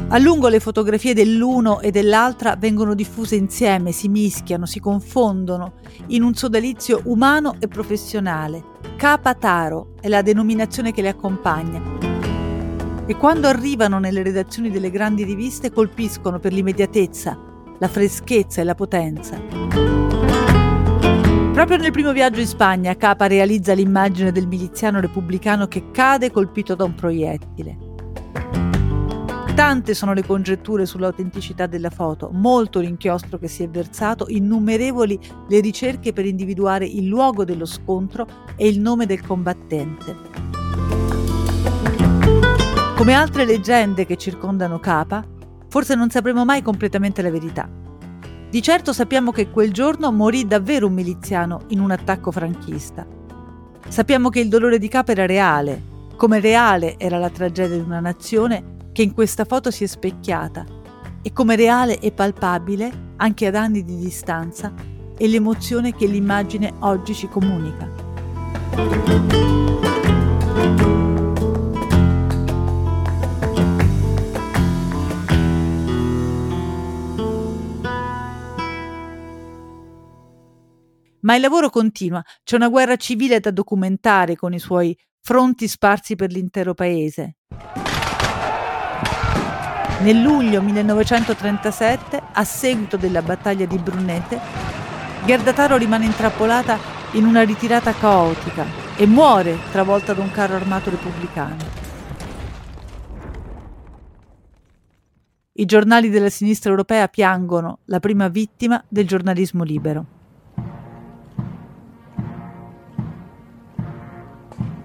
A 0.07 0.19
lungo 0.19 0.47
le 0.47 0.59
fotografie 0.59 1.15
dell'uno 1.15 1.81
e 1.81 1.89
dell'altra 1.89 2.55
vengono 2.55 2.93
diffuse 2.93 3.35
insieme, 3.35 3.91
si 3.91 4.07
mischiano, 4.07 4.67
si 4.67 4.79
confondono 4.79 5.73
in 6.07 6.21
un 6.21 6.35
sodalizio 6.35 7.01
umano 7.05 7.55
e 7.59 7.67
professionale. 7.67 8.63
Capataro 8.95 9.93
è 9.99 10.07
la 10.07 10.21
denominazione 10.21 10.93
che 10.93 11.01
le 11.01 11.09
accompagna. 11.09 11.81
E 13.07 13.17
quando 13.17 13.47
arrivano 13.47 13.97
nelle 13.97 14.21
redazioni 14.21 14.69
delle 14.69 14.91
grandi 14.91 15.23
riviste 15.23 15.71
colpiscono 15.71 16.39
per 16.39 16.53
l'immediatezza, 16.53 17.37
la 17.79 17.87
freschezza 17.87 18.61
e 18.61 18.63
la 18.63 18.75
potenza. 18.75 20.04
Proprio 21.55 21.77
nel 21.77 21.91
primo 21.91 22.11
viaggio 22.11 22.41
in 22.41 22.47
Spagna, 22.47 22.97
Capa 22.97 23.27
realizza 23.27 23.71
l'immagine 23.73 24.33
del 24.33 24.45
miliziano 24.45 24.99
repubblicano 24.99 25.69
che 25.69 25.89
cade 25.91 26.29
colpito 26.29 26.75
da 26.75 26.83
un 26.83 26.93
proiettile. 26.93 27.77
Tante 29.55 29.93
sono 29.93 30.11
le 30.11 30.25
congetture 30.25 30.85
sull'autenticità 30.85 31.65
della 31.65 31.89
foto, 31.89 32.29
molto 32.33 32.81
l'inchiostro 32.81 33.37
che 33.37 33.47
si 33.47 33.63
è 33.63 33.69
versato, 33.69 34.25
innumerevoli 34.27 35.17
le 35.47 35.59
ricerche 35.61 36.11
per 36.11 36.25
individuare 36.25 36.85
il 36.85 37.07
luogo 37.07 37.45
dello 37.45 37.65
scontro 37.65 38.27
e 38.57 38.67
il 38.67 38.81
nome 38.81 39.05
del 39.05 39.25
combattente. 39.25 40.15
Come 42.97 43.13
altre 43.13 43.45
leggende 43.45 44.05
che 44.05 44.17
circondano 44.17 44.77
Capa, 44.79 45.25
forse 45.69 45.95
non 45.95 46.09
sapremo 46.09 46.43
mai 46.43 46.61
completamente 46.61 47.21
la 47.21 47.31
verità. 47.31 47.83
Di 48.49 48.61
certo 48.61 48.93
sappiamo 48.93 49.31
che 49.31 49.49
quel 49.49 49.73
giorno 49.73 50.11
morì 50.11 50.47
davvero 50.47 50.87
un 50.87 50.93
miliziano 50.93 51.63
in 51.69 51.79
un 51.79 51.91
attacco 51.91 52.31
franchista. 52.31 53.05
Sappiamo 53.87 54.29
che 54.29 54.39
il 54.39 54.47
dolore 54.47 54.79
di 54.79 54.87
Capa 54.87 55.11
era 55.11 55.25
reale, 55.25 55.81
come 56.15 56.39
reale 56.39 56.97
era 56.97 57.17
la 57.17 57.29
tragedia 57.29 57.75
di 57.75 57.83
una 57.83 57.99
nazione 57.99 58.73
che 58.93 59.01
in 59.01 59.13
questa 59.13 59.43
foto 59.43 59.71
si 59.71 59.83
è 59.83 59.87
specchiata, 59.87 60.65
e 61.21 61.33
come 61.33 61.55
reale 61.55 61.99
e 61.99 62.11
palpabile, 62.11 63.13
anche 63.17 63.47
ad 63.47 63.55
anni 63.55 63.83
di 63.83 63.97
distanza, 63.97 64.73
è 65.17 65.25
l'emozione 65.27 65.93
che 65.93 66.05
l'immagine 66.05 66.71
oggi 66.79 67.13
ci 67.13 67.27
comunica. 67.27 67.89
Ma 81.25 81.33
il 81.33 81.41
lavoro 81.41 81.71
continua, 81.71 82.23
c'è 82.43 82.55
una 82.55 82.69
guerra 82.69 82.97
civile 82.97 83.39
da 83.39 83.49
documentare 83.49 84.35
con 84.35 84.53
i 84.53 84.59
suoi 84.59 84.95
fronti 85.21 85.67
sparsi 85.67 86.15
per 86.15 86.31
l'intero 86.31 86.75
paese. 86.75 87.37
Nel 90.01 90.21
luglio 90.21 90.61
1937, 90.61 92.21
a 92.31 92.43
seguito 92.43 92.95
della 92.95 93.23
battaglia 93.23 93.65
di 93.65 93.77
Brunete, 93.79 94.39
Gerdataro 95.25 95.77
rimane 95.77 96.05
intrappolata 96.05 96.77
in 97.13 97.25
una 97.25 97.41
ritirata 97.41 97.91
caotica 97.93 98.63
e 98.95 99.07
muore 99.07 99.57
travolta 99.71 100.13
da 100.13 100.21
un 100.21 100.29
carro 100.29 100.55
armato 100.55 100.91
repubblicano. 100.91 101.55
I 105.53 105.65
giornali 105.65 106.09
della 106.09 106.29
sinistra 106.29 106.69
europea 106.69 107.07
piangono 107.07 107.79
la 107.85 107.99
prima 107.99 108.27
vittima 108.27 108.83
del 108.87 109.07
giornalismo 109.07 109.63
libero. 109.63 110.14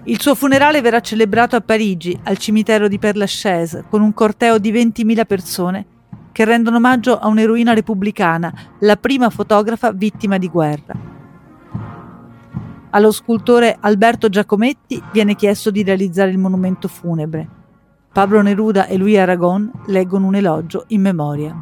Il 0.05 0.19
suo 0.19 0.33
funerale 0.33 0.81
verrà 0.81 0.99
celebrato 0.99 1.55
a 1.55 1.61
Parigi, 1.61 2.19
al 2.23 2.39
cimitero 2.39 2.87
di 2.87 2.97
Père 2.97 3.19
Lachaise, 3.19 3.85
con 3.87 4.01
un 4.01 4.13
corteo 4.15 4.57
di 4.57 4.71
20.000 4.71 5.25
persone 5.25 5.85
che 6.31 6.43
rendono 6.43 6.77
omaggio 6.77 7.19
a 7.19 7.27
un'eroina 7.27 7.73
repubblicana, 7.73 8.51
la 8.79 8.95
prima 8.95 9.29
fotografa 9.29 9.91
vittima 9.91 10.39
di 10.39 10.49
guerra. 10.49 10.95
Allo 12.89 13.11
scultore 13.11 13.77
Alberto 13.79 14.27
Giacometti 14.27 15.01
viene 15.11 15.35
chiesto 15.35 15.69
di 15.69 15.83
realizzare 15.83 16.31
il 16.31 16.39
monumento 16.39 16.87
funebre. 16.87 17.47
Pablo 18.11 18.41
Neruda 18.41 18.87
e 18.87 18.97
Louis 18.97 19.17
Aragon 19.17 19.71
leggono 19.85 20.25
un 20.25 20.35
elogio 20.35 20.85
in 20.87 21.01
memoria. 21.01 21.55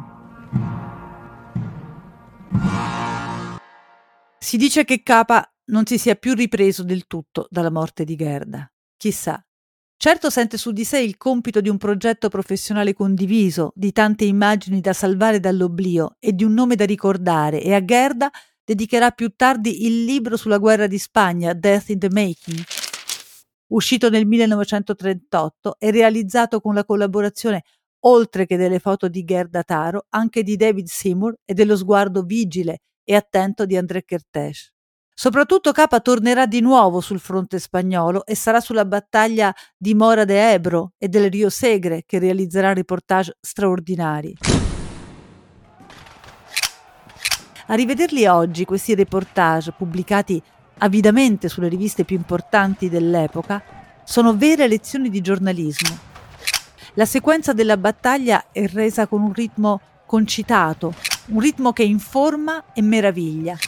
Si 4.38 4.56
dice 4.56 4.84
che 4.84 5.02
Capa 5.02 5.46
non 5.70 5.86
si 5.86 5.98
sia 5.98 6.14
più 6.14 6.34
ripreso 6.34 6.82
del 6.82 7.06
tutto 7.06 7.46
dalla 7.50 7.70
morte 7.70 8.04
di 8.04 8.16
Gerda. 8.16 8.70
Chissà. 8.96 9.42
Certo 9.96 10.30
sente 10.30 10.56
su 10.56 10.70
di 10.72 10.84
sé 10.84 10.98
il 11.00 11.16
compito 11.16 11.60
di 11.60 11.68
un 11.68 11.76
progetto 11.76 12.28
professionale 12.28 12.94
condiviso, 12.94 13.72
di 13.74 13.92
tante 13.92 14.24
immagini 14.24 14.80
da 14.80 14.94
salvare 14.94 15.40
dall'oblio 15.40 16.16
e 16.18 16.32
di 16.32 16.42
un 16.42 16.54
nome 16.54 16.74
da 16.74 16.86
ricordare 16.86 17.62
e 17.62 17.74
a 17.74 17.84
Gerda 17.84 18.30
dedicherà 18.64 19.10
più 19.10 19.34
tardi 19.36 19.84
il 19.84 20.04
libro 20.04 20.36
sulla 20.36 20.58
guerra 20.58 20.86
di 20.86 20.98
Spagna, 20.98 21.52
Death 21.52 21.90
in 21.90 21.98
the 21.98 22.08
Making, 22.10 22.62
uscito 23.72 24.08
nel 24.08 24.26
1938 24.26 25.76
e 25.78 25.90
realizzato 25.90 26.60
con 26.60 26.74
la 26.74 26.84
collaborazione, 26.84 27.64
oltre 28.06 28.46
che 28.46 28.56
delle 28.56 28.78
foto 28.78 29.06
di 29.08 29.22
Gerda 29.22 29.62
Taro, 29.62 30.06
anche 30.10 30.42
di 30.42 30.56
David 30.56 30.86
Seymour 30.86 31.34
e 31.44 31.52
dello 31.52 31.76
sguardo 31.76 32.22
vigile 32.22 32.78
e 33.04 33.14
attento 33.14 33.66
di 33.66 33.76
André 33.76 34.04
Kertész. 34.04 34.72
Soprattutto 35.20 35.72
Capa 35.72 36.00
tornerà 36.00 36.46
di 36.46 36.62
nuovo 36.62 37.02
sul 37.02 37.20
fronte 37.20 37.58
spagnolo 37.58 38.24
e 38.24 38.34
sarà 38.34 38.58
sulla 38.58 38.86
battaglia 38.86 39.54
di 39.76 39.92
Mora 39.92 40.24
de 40.24 40.52
Ebro 40.52 40.92
e 40.96 41.08
del 41.08 41.30
Rio 41.30 41.50
Segre 41.50 42.04
che 42.06 42.18
realizzerà 42.18 42.72
reportage 42.72 43.36
straordinari. 43.38 44.34
A 47.66 47.74
rivederli 47.74 48.24
oggi, 48.24 48.64
questi 48.64 48.94
reportage 48.94 49.74
pubblicati 49.76 50.42
avidamente 50.78 51.50
sulle 51.50 51.68
riviste 51.68 52.04
più 52.04 52.16
importanti 52.16 52.88
dell'epoca, 52.88 53.62
sono 54.04 54.34
vere 54.34 54.68
lezioni 54.68 55.10
di 55.10 55.20
giornalismo. 55.20 55.98
La 56.94 57.04
sequenza 57.04 57.52
della 57.52 57.76
battaglia 57.76 58.46
è 58.52 58.66
resa 58.68 59.06
con 59.06 59.20
un 59.20 59.34
ritmo 59.34 59.82
concitato, 60.06 60.94
un 61.26 61.40
ritmo 61.40 61.74
che 61.74 61.82
informa 61.82 62.72
e 62.72 62.80
meraviglia. 62.80 63.58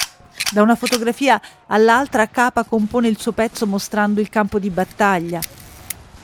Da 0.52 0.60
una 0.60 0.74
fotografia 0.74 1.40
all'altra 1.68 2.28
Capa 2.28 2.64
compone 2.64 3.08
il 3.08 3.18
suo 3.18 3.32
pezzo 3.32 3.66
mostrando 3.66 4.20
il 4.20 4.28
campo 4.28 4.58
di 4.58 4.68
battaglia, 4.68 5.40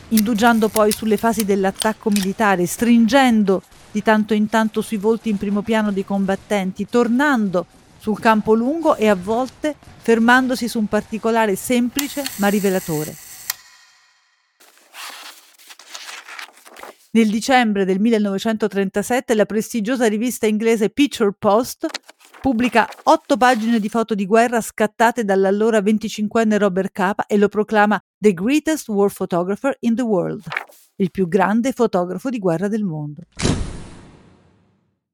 indugiando 0.08 0.68
poi 0.68 0.92
sulle 0.92 1.16
fasi 1.16 1.46
dell'attacco 1.46 2.10
militare, 2.10 2.66
stringendo 2.66 3.62
di 3.90 4.02
tanto 4.02 4.34
in 4.34 4.50
tanto 4.50 4.82
sui 4.82 4.98
volti 4.98 5.30
in 5.30 5.38
primo 5.38 5.62
piano 5.62 5.92
dei 5.92 6.04
combattenti, 6.04 6.86
tornando 6.86 7.64
sul 7.96 8.20
campo 8.20 8.52
lungo 8.52 8.96
e 8.96 9.08
a 9.08 9.14
volte 9.14 9.74
fermandosi 9.96 10.68
su 10.68 10.78
un 10.78 10.88
particolare 10.88 11.56
semplice 11.56 12.22
ma 12.36 12.48
rivelatore. 12.48 13.16
Nel 17.12 17.30
dicembre 17.30 17.86
del 17.86 17.98
1937 17.98 19.34
la 19.34 19.46
prestigiosa 19.46 20.06
rivista 20.06 20.46
inglese 20.46 20.90
Picture 20.90 21.32
Post 21.36 21.86
pubblica 22.40 22.88
otto 23.04 23.36
pagine 23.36 23.80
di 23.80 23.88
foto 23.88 24.14
di 24.14 24.24
guerra 24.24 24.60
scattate 24.60 25.24
dall'allora 25.24 25.80
25enne 25.80 26.56
Robert 26.58 26.92
Capa 26.92 27.26
e 27.26 27.36
lo 27.36 27.48
proclama 27.48 28.00
The 28.16 28.32
Greatest 28.32 28.88
War 28.88 29.12
Photographer 29.12 29.76
in 29.80 29.94
the 29.94 30.02
World, 30.02 30.44
il 30.96 31.10
più 31.10 31.26
grande 31.26 31.72
fotografo 31.72 32.30
di 32.30 32.38
guerra 32.38 32.68
del 32.68 32.84
mondo. 32.84 33.22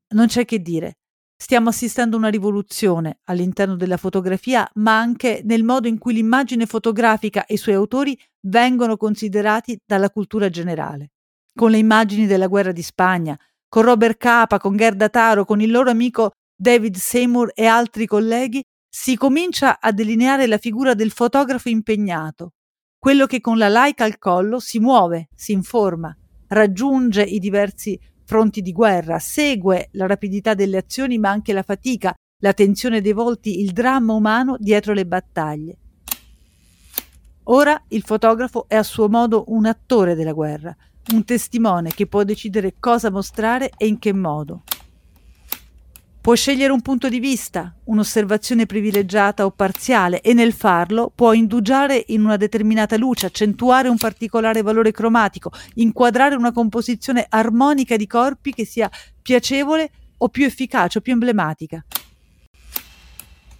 Non 0.09 0.27
c'è 0.27 0.45
che 0.45 0.61
dire, 0.61 0.99
stiamo 1.35 1.71
assistendo 1.71 2.17
a 2.17 2.19
una 2.19 2.29
rivoluzione 2.29 3.19
all'interno 3.25 3.75
della 3.77 3.97
fotografia, 3.97 4.69
ma 4.75 4.99
anche 4.99 5.41
nel 5.45 5.65
modo 5.65 5.89
in 5.89 5.99
cui 5.99 6.13
l'immagine 6.13 6.67
fotografica 6.67 7.47
e 7.47 7.55
i 7.55 7.59
suoi 7.59 7.75
autori 7.75 8.19
vengono 8.43 8.97
considerati 8.97 9.79
dalla 9.85 10.11
cultura 10.11 10.51
generale. 10.51 11.13
Con 11.55 11.71
le 11.71 11.79
immagini 11.79 12.27
della 12.27 12.49
guerra 12.49 12.73
di 12.73 12.83
Spagna, 12.83 13.39
con 13.69 13.83
Robert 13.83 14.19
Capa, 14.19 14.59
con 14.59 14.77
Gerda 14.77 15.09
Taro, 15.09 15.45
con 15.45 15.61
il 15.61 15.71
loro 15.71 15.91
amico 15.91 16.33
David 16.65 16.97
Seymour 16.97 17.51
e 17.55 17.67
altri 17.67 18.07
colleghi, 18.07 18.63
si 18.89 19.19
comincia 19.19 19.79
a 19.79 19.93
delineare 19.93 20.47
la 20.47 20.57
figura 20.57 20.95
del 20.95 21.11
fotografo 21.11 21.69
impegnato, 21.69 22.53
quello 22.99 23.27
che 23.27 23.43
con 23.43 23.59
la 23.59 23.69
laica 23.69 24.05
al 24.05 24.17
collo 24.17 24.61
si 24.61 24.79
muove, 24.79 25.29
si 25.35 25.53
informa, 25.53 26.17
raggiunge 26.49 27.23
i 27.23 27.39
diversi 27.39 28.01
fronti 28.25 28.63
di 28.63 28.73
guerra, 28.73 29.19
segue 29.19 29.91
la 29.93 30.07
rapidità 30.07 30.55
delle 30.55 30.79
azioni 30.79 31.19
ma 31.19 31.29
anche 31.29 31.53
la 31.53 31.63
fatica, 31.63 32.15
la 32.41 32.55
tensione 32.55 33.03
dei 33.03 33.13
volti, 33.13 33.61
il 33.61 33.73
dramma 33.73 34.15
umano 34.15 34.57
dietro 34.59 34.95
le 34.95 35.05
battaglie. 35.05 35.77
Ora 37.43 37.79
il 37.89 38.05
fotografo 38.05 38.65
è 38.69 38.77
a 38.77 38.83
suo 38.83 39.11
modo 39.11 39.45
un 39.49 39.67
attore 39.67 40.15
della 40.15 40.33
guerra, 40.33 40.75
un 41.13 41.25
testimone 41.25 41.91
che 41.91 42.07
può 42.07 42.23
decidere 42.23 42.77
cosa 42.81 43.11
mostrare 43.11 43.71
e 43.77 43.87
in 43.87 43.99
che 43.99 44.15
modo. 44.15 44.63
Può 46.25 46.35
scegliere 46.35 46.73
un 46.73 46.81
punto 46.81 47.11
di 47.11 47.21
vista, 47.21 47.77
un'osservazione 47.85 48.65
privilegiata 48.65 49.45
o 49.45 49.51
parziale 49.51 50.23
e 50.23 50.33
nel 50.33 50.55
farlo 50.55 51.13
può 51.15 51.35
indugiare 51.35 52.03
in 52.07 52.25
una 52.25 52.39
determinata 52.39 52.97
luce, 52.97 53.27
accentuare 53.27 53.89
un 53.89 53.99
particolare 53.99 54.63
valore 54.63 54.91
cromatico, 54.91 55.51
inquadrare 55.75 56.35
una 56.35 56.51
composizione 56.51 57.27
armonica 57.29 57.99
di 57.99 58.07
corpi 58.07 58.55
che 58.55 58.65
sia 58.65 58.91
piacevole 59.21 59.91
o 60.17 60.31
più 60.31 60.47
efficace 60.47 60.97
o 60.97 61.01
più 61.03 61.13
emblematica. 61.13 61.85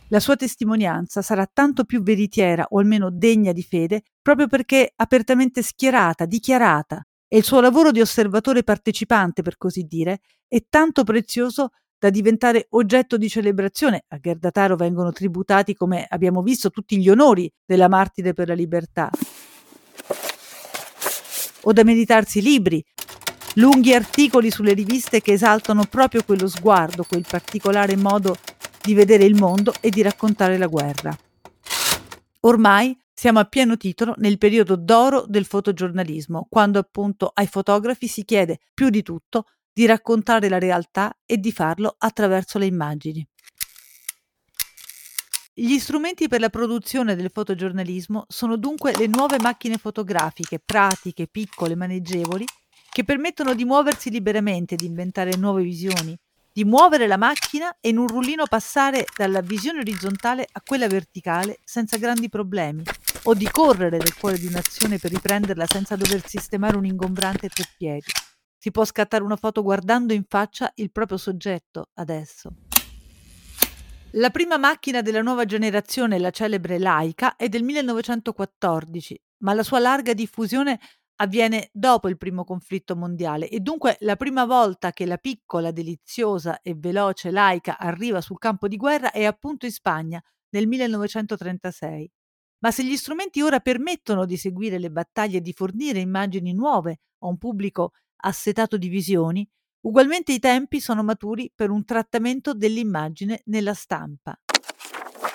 La 0.09 0.21
sua 0.21 0.37
testimonianza 0.37 1.21
sarà 1.21 1.45
tanto 1.45 1.85
più 1.85 2.03
veritiera 2.03 2.65
o 2.71 2.79
almeno 2.79 3.11
degna 3.11 3.53
di 3.53 3.63
fede 3.63 4.05
proprio 4.23 4.47
perché 4.47 4.91
apertamente 4.97 5.61
schierata, 5.61 6.25
dichiarata, 6.25 7.07
e 7.29 7.37
il 7.37 7.45
suo 7.45 7.61
lavoro 7.61 7.91
di 7.91 8.01
osservatore 8.01 8.63
partecipante, 8.63 9.43
per 9.43 9.59
così 9.59 9.83
dire, 9.83 10.21
è 10.49 10.65
tanto 10.71 11.05
prezioso 11.05 11.71
da 12.05 12.11
diventare 12.11 12.67
oggetto 12.73 13.17
di 13.17 13.31
celebrazione. 13.31 14.05
A 14.09 14.19
Gerdataro 14.19 14.77
vengono 14.77 15.11
tributati, 15.11 15.73
come 15.73 16.05
abbiamo 16.07 16.43
visto, 16.43 16.69
tutti 16.69 16.99
gli 16.99 17.09
onori 17.09 17.51
della 17.65 17.89
martire 17.89 18.35
per 18.35 18.49
la 18.49 18.53
libertà. 18.53 19.09
O 21.63 21.73
da 21.73 21.83
meditarsi 21.83 22.43
libri, 22.43 22.85
lunghi 23.55 23.95
articoli 23.95 24.51
sulle 24.51 24.75
riviste 24.75 25.23
che 25.23 25.33
esaltano 25.33 25.87
proprio 25.87 26.23
quello 26.25 26.47
sguardo, 26.47 27.05
quel 27.05 27.25
particolare 27.27 27.97
modo 27.97 28.37
di 28.83 28.93
vedere 28.93 29.25
il 29.25 29.35
mondo 29.35 29.73
e 29.81 29.89
di 29.89 30.03
raccontare 30.03 30.59
la 30.59 30.67
guerra. 30.67 31.17
Ormai 32.41 32.95
siamo 33.15 33.39
a 33.39 33.47
pieno 33.47 33.79
titolo 33.79 34.13
nel 34.19 34.37
periodo 34.37 34.77
d'oro 34.77 35.25
del 35.27 35.47
fotogiornalismo, 35.47 36.49
quando 36.51 36.79
appunto 36.79 37.31
ai 37.33 37.47
fotografi 37.47 38.09
si 38.09 38.27
chiede 38.27 38.59
più 38.75 38.91
di 38.91 39.03
tutto 39.03 39.47
di 39.75 39.87
raccontare 39.87 40.49
la 40.49 40.61
realtà 40.61 41.19
e 41.27 41.39
di 41.39 41.51
farlo 41.51 41.97
attraverso 41.99 42.59
le 42.59 42.67
immagini. 42.67 43.27
Gli 45.53 45.79
strumenti 45.79 46.29
per 46.29 46.41
la 46.41 46.49
produzione 46.49 47.17
del 47.17 47.31
fotogiornalismo 47.33 48.25
sono 48.29 48.57
dunque 48.57 48.93
le 48.97 49.09
nuove 49.09 49.39
macchine 49.41 49.77
fotografiche, 49.77 50.61
pratiche, 50.65 51.27
piccole, 51.27 51.75
maneggevoli, 51.75 52.45
che 52.91 53.05
permettono 53.05 53.55
di 53.55 53.65
muoversi 53.65 54.11
liberamente, 54.11 54.77
di 54.77 54.87
inventare 54.87 55.37
nuove 55.37 55.65
visioni, 55.65 56.17
di 56.53 56.65
muovere 56.65 57.09
la 57.09 57.17
macchina 57.17 57.77
e 57.81 57.89
in 57.89 57.99
un 57.99 58.07
rullino 58.07 58.47
passare 58.47 59.05
dalla 59.17 59.41
visione 59.41 59.81
orizzontale 59.81 60.47
a 60.53 60.63
quella 60.65 60.87
verticale 60.87 61.59
senza 61.65 61.97
grandi 61.97 62.29
problemi, 62.29 62.85
o 63.25 63.35
di 63.35 63.49
correre 63.51 63.99
nel 63.99 64.15
cuore 64.15 64.39
di 64.39 64.47
un'azione 64.47 64.99
per 64.99 65.11
riprenderla 65.11 65.67
senza 65.67 65.97
dover 65.97 66.25
sistemare 66.25 66.77
un 66.77 66.85
ingombrante 66.85 67.49
treppiedi. 67.49 68.34
Si 68.65 68.71
può 68.71 68.87
scattare 68.87 69.23
una 69.23 69.37
foto 69.37 69.63
guardando 69.63 70.15
in 70.15 70.25
faccia 70.27 70.73
il 70.77 70.91
proprio 70.91 71.19
soggetto 71.19 71.91
adesso. 71.97 72.51
La 74.13 74.31
prima 74.31 74.57
macchina 74.57 75.03
della 75.03 75.21
nuova 75.21 75.45
generazione, 75.45 76.19
la 76.19 76.31
celebre 76.31 76.79
Laika, 76.79 77.37
è 77.37 77.51
del 77.51 77.63
1914, 77.63 79.23
ma 79.43 79.53
la 79.53 79.63
sua 79.63 79.81
larga 79.81 80.15
diffusione 80.15 80.81
avviene 81.17 81.69
dopo 81.75 82.09
il 82.09 82.17
primo 82.17 82.43
conflitto 82.45 82.97
mondiale 82.97 83.51
e 83.51 83.61
dunque 83.61 83.99
la 84.01 84.17
prima 84.17 84.47
volta 84.47 84.93
che 84.93 85.05
la 85.05 85.19
piccola, 85.19 85.71
deliziosa 85.71 86.63
e 86.63 86.75
veloce 86.75 87.31
Laika 87.31 87.77
arriva 87.77 88.23
sul 88.23 88.39
campo 88.39 88.67
di 88.67 88.79
guerra 88.79 89.13
è 89.13 89.25
appunto 89.25 89.67
in 89.67 89.73
Spagna 89.73 90.25
nel 90.55 90.67
1936. 90.67 92.11
Ma 92.61 92.71
se 92.71 92.83
gli 92.83 92.97
strumenti 92.97 93.43
ora 93.43 93.61
permettono 93.61 94.25
di 94.25 94.39
seguire 94.39 94.79
le 94.79 94.91
battaglie 94.91 95.37
e 95.37 95.43
di 95.43 95.53
fornire 95.53 95.99
immagini 95.99 96.55
nuove 96.55 97.01
a 97.19 97.27
un 97.27 97.37
pubblico 97.37 97.93
assetato 98.25 98.77
di 98.77 98.89
visioni, 98.89 99.49
ugualmente 99.83 100.33
i 100.33 100.39
tempi 100.39 100.81
sono 100.81 101.03
maturi 101.03 101.53
per 101.55 101.71
un 101.71 101.85
trattamento 101.85 102.55
dell'immagine 102.55 103.43
nella 103.47 103.75
stampa. 103.75 104.39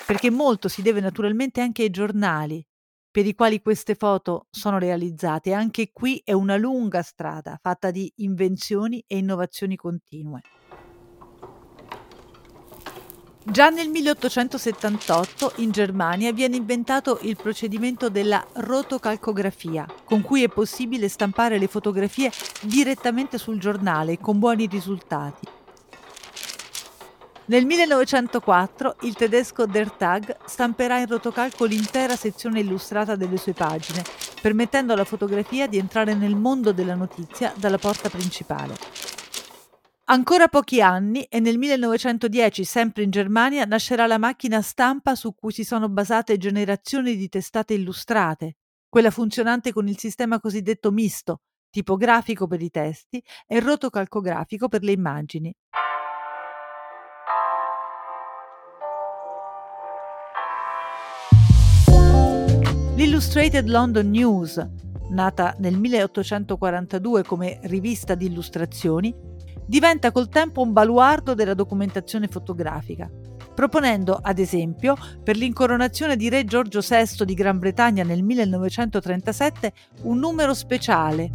Perché 0.06 0.30
molto 0.30 0.68
si 0.68 0.82
deve 0.82 1.00
naturalmente 1.00 1.60
anche 1.60 1.82
ai 1.82 1.90
giornali 1.90 2.64
per 3.10 3.26
i 3.26 3.34
quali 3.34 3.60
queste 3.60 3.94
foto 3.94 4.46
sono 4.50 4.78
realizzate. 4.78 5.52
Anche 5.52 5.90
qui 5.92 6.20
è 6.24 6.32
una 6.32 6.56
lunga 6.56 7.02
strada 7.02 7.58
fatta 7.60 7.90
di 7.90 8.12
invenzioni 8.16 9.02
e 9.06 9.18
innovazioni 9.18 9.76
continue. 9.76 10.40
Già 13.42 13.70
nel 13.70 13.88
1878 13.88 15.52
in 15.56 15.70
Germania 15.70 16.30
viene 16.30 16.56
inventato 16.56 17.20
il 17.22 17.36
procedimento 17.36 18.10
della 18.10 18.46
rotocalcografia, 18.52 19.86
con 20.04 20.20
cui 20.20 20.42
è 20.42 20.48
possibile 20.48 21.08
stampare 21.08 21.58
le 21.58 21.66
fotografie 21.66 22.30
direttamente 22.60 23.38
sul 23.38 23.58
giornale 23.58 24.18
con 24.18 24.38
buoni 24.38 24.66
risultati. 24.66 25.46
Nel 27.46 27.64
1904 27.64 28.96
il 29.00 29.14
tedesco 29.14 29.64
Der 29.64 29.90
Tag 29.90 30.36
stamperà 30.44 30.98
in 30.98 31.06
rotocalco 31.06 31.64
l'intera 31.64 32.16
sezione 32.16 32.60
illustrata 32.60 33.16
delle 33.16 33.38
sue 33.38 33.54
pagine, 33.54 34.04
permettendo 34.42 34.92
alla 34.92 35.04
fotografia 35.04 35.66
di 35.66 35.78
entrare 35.78 36.14
nel 36.14 36.36
mondo 36.36 36.72
della 36.72 36.94
notizia 36.94 37.54
dalla 37.56 37.78
porta 37.78 38.10
principale. 38.10 39.19
Ancora 40.10 40.48
pochi 40.48 40.82
anni 40.82 41.22
e 41.22 41.38
nel 41.38 41.56
1910, 41.56 42.64
sempre 42.64 43.04
in 43.04 43.10
Germania, 43.10 43.64
nascerà 43.64 44.08
la 44.08 44.18
macchina 44.18 44.60
stampa 44.60 45.14
su 45.14 45.36
cui 45.36 45.52
si 45.52 45.62
sono 45.62 45.88
basate 45.88 46.36
generazioni 46.36 47.14
di 47.14 47.28
testate 47.28 47.74
illustrate, 47.74 48.56
quella 48.88 49.12
funzionante 49.12 49.72
con 49.72 49.86
il 49.86 49.96
sistema 49.98 50.40
cosiddetto 50.40 50.90
misto, 50.90 51.42
tipografico 51.70 52.48
per 52.48 52.60
i 52.60 52.70
testi 52.70 53.22
e 53.46 53.60
rotocalcografico 53.60 54.66
per 54.66 54.82
le 54.82 54.90
immagini. 54.90 55.54
L'Illustrated 62.96 63.68
London 63.68 64.10
News, 64.10 64.68
nata 65.10 65.54
nel 65.58 65.78
1842 65.78 67.22
come 67.22 67.60
rivista 67.62 68.16
di 68.16 68.26
illustrazioni, 68.26 69.29
diventa 69.70 70.10
col 70.10 70.28
tempo 70.28 70.62
un 70.62 70.72
baluardo 70.72 71.32
della 71.32 71.54
documentazione 71.54 72.26
fotografica, 72.26 73.08
proponendo, 73.54 74.18
ad 74.20 74.40
esempio, 74.40 74.96
per 75.22 75.36
l'incoronazione 75.36 76.16
di 76.16 76.28
Re 76.28 76.44
Giorgio 76.44 76.80
VI 76.80 77.24
di 77.24 77.34
Gran 77.34 77.60
Bretagna 77.60 78.02
nel 78.02 78.24
1937 78.24 79.72
un 80.02 80.18
numero 80.18 80.54
speciale, 80.54 81.30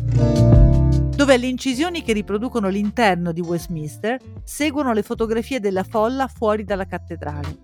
dove 1.15 1.34
alle 1.34 1.48
incisioni 1.48 2.04
che 2.04 2.12
riproducono 2.12 2.67
l'interno 2.67 3.32
di 3.32 3.39
Westminster 3.39 4.19
seguono 4.43 4.91
le 4.91 5.02
fotografie 5.02 5.62
della 5.62 5.84
folla 5.84 6.28
fuori 6.28 6.65
dalla 6.65 6.86
cattedrale. 6.86 7.58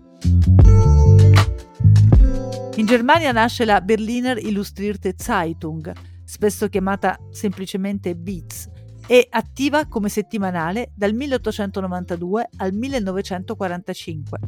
In 2.76 2.86
Germania 2.86 3.30
nasce 3.32 3.66
la 3.66 3.82
Berliner 3.82 4.38
Illustrierte 4.38 5.12
Zeitung, 5.18 5.92
spesso 6.24 6.68
chiamata 6.68 7.18
semplicemente 7.30 8.16
Beats, 8.16 8.70
e 9.06 9.26
attiva 9.30 9.86
come 9.86 10.08
settimanale 10.08 10.90
dal 10.94 11.12
1892 11.12 12.48
al 12.56 12.72
1945. 12.72 14.38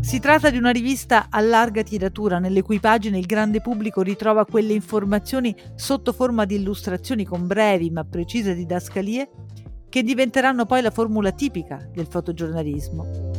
Si 0.00 0.20
tratta 0.20 0.50
di 0.50 0.58
una 0.58 0.70
rivista 0.70 1.26
a 1.30 1.40
larga 1.40 1.82
tiratura 1.82 2.38
nelle 2.38 2.62
cui 2.62 2.78
pagine 2.78 3.18
il 3.18 3.26
grande 3.26 3.60
pubblico 3.60 4.02
ritrova 4.02 4.44
quelle 4.44 4.72
informazioni 4.72 5.56
sotto 5.74 6.12
forma 6.12 6.44
di 6.44 6.56
illustrazioni 6.56 7.24
con 7.24 7.46
brevi 7.46 7.90
ma 7.90 8.04
precise 8.04 8.54
didascalie 8.54 9.30
che 9.88 10.02
diventeranno 10.02 10.66
poi 10.66 10.82
la 10.82 10.90
formula 10.90 11.32
tipica 11.32 11.88
del 11.92 12.06
fotogiornalismo. 12.06 13.32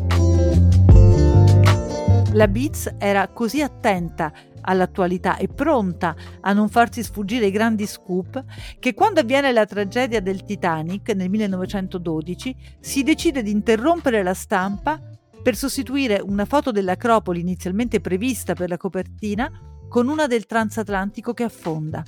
La 2.33 2.47
Beats 2.49 2.95
era 2.97 3.27
così 3.29 3.61
attenta 3.61 4.33
all'attualità 4.65 5.37
e 5.37 5.47
pronta 5.47 6.15
a 6.41 6.53
non 6.53 6.69
farsi 6.69 7.03
sfuggire 7.03 7.45
i 7.45 7.51
grandi 7.51 7.85
scoop 7.85 8.43
che 8.79 8.93
quando 8.93 9.21
avviene 9.21 9.51
la 9.51 9.65
tragedia 9.65 10.19
del 10.19 10.43
Titanic 10.43 11.13
nel 11.15 11.29
1912 11.29 12.55
si 12.79 13.03
decide 13.03 13.41
di 13.41 13.51
interrompere 13.51 14.23
la 14.23 14.33
stampa 14.33 14.99
per 15.41 15.55
sostituire 15.55 16.21
una 16.25 16.45
foto 16.45 16.71
dell'Acropoli 16.71 17.39
inizialmente 17.39 18.01
prevista 18.01 18.55
per 18.55 18.69
la 18.69 18.77
copertina 18.77 19.49
con 19.87 20.07
una 20.07 20.25
del 20.25 20.45
transatlantico 20.45 21.33
che 21.33 21.43
affonda. 21.43 22.03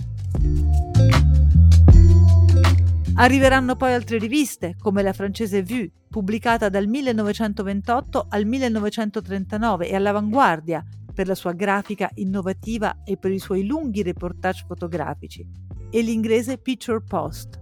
Arriveranno 3.19 3.75
poi 3.75 3.93
altre 3.93 4.19
riviste, 4.19 4.75
come 4.79 5.01
la 5.01 5.13
francese 5.13 5.63
Vue, 5.63 5.91
pubblicata 6.07 6.69
dal 6.69 6.87
1928 6.87 8.25
al 8.29 8.45
1939 8.45 9.89
e 9.89 9.95
all'avanguardia 9.95 10.83
per 11.17 11.25
la 11.25 11.33
sua 11.33 11.53
grafica 11.53 12.11
innovativa 12.13 13.01
e 13.03 13.17
per 13.17 13.31
i 13.31 13.39
suoi 13.39 13.65
lunghi 13.65 14.03
reportage 14.03 14.65
fotografici, 14.67 15.43
e 15.89 16.01
l'inglese 16.01 16.59
Picture 16.59 17.01
Post, 17.01 17.59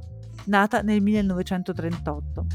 nata 0.47 0.81
nel 0.81 1.01
1938. 1.01 2.45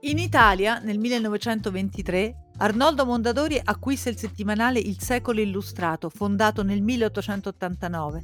In 0.00 0.18
Italia, 0.18 0.80
nel 0.80 0.98
1923, 0.98 2.48
Arnoldo 2.58 3.06
Mondadori 3.06 3.58
acquista 3.64 4.10
il 4.10 4.18
settimanale 4.18 4.80
Il 4.80 5.00
Secolo 5.00 5.40
Illustrato, 5.40 6.10
fondato 6.10 6.62
nel 6.62 6.82
1889 6.82 8.22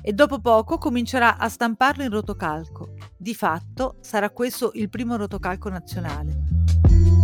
e 0.00 0.12
dopo 0.14 0.40
poco 0.40 0.78
comincerà 0.78 1.36
a 1.36 1.50
stamparlo 1.50 2.02
in 2.02 2.10
rotocalco. 2.10 2.94
Di 3.14 3.34
fatto 3.34 3.96
sarà 4.00 4.30
questo 4.30 4.70
il 4.72 4.88
primo 4.88 5.16
rotocalco 5.16 5.68
nazionale. 5.68 7.17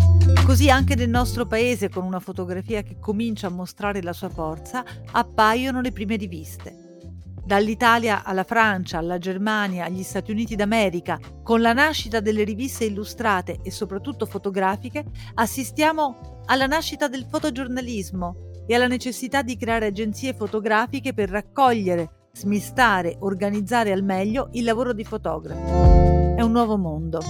Così 0.45 0.69
anche 0.69 0.95
nel 0.95 1.09
nostro 1.09 1.47
paese, 1.47 1.89
con 1.89 2.05
una 2.05 2.21
fotografia 2.21 2.83
che 2.83 2.99
comincia 3.01 3.47
a 3.47 3.51
mostrare 3.51 4.03
la 4.03 4.13
sua 4.13 4.29
forza, 4.29 4.85
appaiono 5.11 5.81
le 5.81 5.91
prime 5.91 6.17
riviste. 6.17 7.01
Dall'Italia 7.43 8.25
alla 8.25 8.45
Francia, 8.45 8.99
alla 8.99 9.17
Germania, 9.17 9.87
agli 9.87 10.03
Stati 10.03 10.31
Uniti 10.31 10.55
d'America, 10.55 11.19
con 11.43 11.63
la 11.63 11.73
nascita 11.73 12.21
delle 12.21 12.45
riviste 12.45 12.85
illustrate 12.85 13.61
e 13.63 13.71
soprattutto 13.71 14.27
fotografiche, 14.27 15.07
assistiamo 15.33 16.43
alla 16.45 16.67
nascita 16.67 17.09
del 17.09 17.27
fotogiornalismo 17.29 18.51
e 18.67 18.75
alla 18.75 18.87
necessità 18.87 19.41
di 19.41 19.57
creare 19.57 19.87
agenzie 19.87 20.35
fotografiche 20.35 21.15
per 21.15 21.31
raccogliere, 21.31 22.29
smistare, 22.33 23.17
organizzare 23.21 23.93
al 23.93 24.03
meglio 24.03 24.51
il 24.53 24.65
lavoro 24.65 24.93
di 24.93 25.05
fotografo. 25.05 26.35
È 26.37 26.43
un 26.43 26.53
nuovo 26.53 26.77
mondo. 26.77 27.21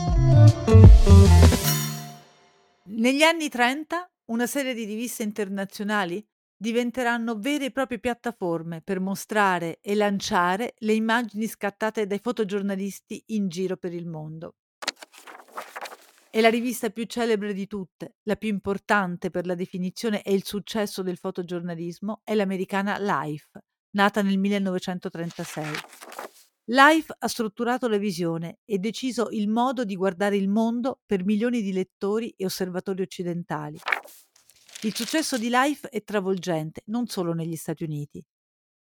Negli 2.86 3.22
anni 3.22 3.48
30 3.48 4.10
una 4.26 4.46
serie 4.46 4.74
di 4.74 4.84
riviste 4.84 5.22
internazionali 5.22 6.22
diventeranno 6.54 7.34
vere 7.38 7.66
e 7.66 7.70
proprie 7.70 7.98
piattaforme 7.98 8.82
per 8.82 9.00
mostrare 9.00 9.78
e 9.80 9.94
lanciare 9.94 10.74
le 10.80 10.92
immagini 10.92 11.46
scattate 11.46 12.06
dai 12.06 12.18
fotogiornalisti 12.18 13.24
in 13.28 13.48
giro 13.48 13.78
per 13.78 13.94
il 13.94 14.06
mondo. 14.06 14.56
È 16.30 16.42
la 16.42 16.50
rivista 16.50 16.90
più 16.90 17.04
celebre 17.04 17.54
di 17.54 17.66
tutte, 17.66 18.16
la 18.24 18.36
più 18.36 18.50
importante 18.50 19.30
per 19.30 19.46
la 19.46 19.54
definizione 19.54 20.22
e 20.22 20.34
il 20.34 20.44
successo 20.44 21.02
del 21.02 21.16
fotogiornalismo, 21.16 22.20
è 22.22 22.34
l'americana 22.34 22.98
Life, 22.98 23.60
nata 23.92 24.20
nel 24.20 24.36
1936. 24.36 26.13
Life 26.68 27.14
ha 27.18 27.28
strutturato 27.28 27.88
la 27.88 27.98
visione 27.98 28.60
e 28.64 28.78
deciso 28.78 29.28
il 29.30 29.48
modo 29.48 29.84
di 29.84 29.96
guardare 29.96 30.38
il 30.38 30.48
mondo 30.48 31.00
per 31.04 31.22
milioni 31.22 31.60
di 31.60 31.74
lettori 31.74 32.32
e 32.38 32.46
osservatori 32.46 33.02
occidentali. 33.02 33.78
Il 34.84 34.94
successo 34.94 35.36
di 35.36 35.50
Life 35.50 35.90
è 35.90 36.02
travolgente, 36.02 36.80
non 36.86 37.06
solo 37.06 37.34
negli 37.34 37.56
Stati 37.56 37.84
Uniti. 37.84 38.24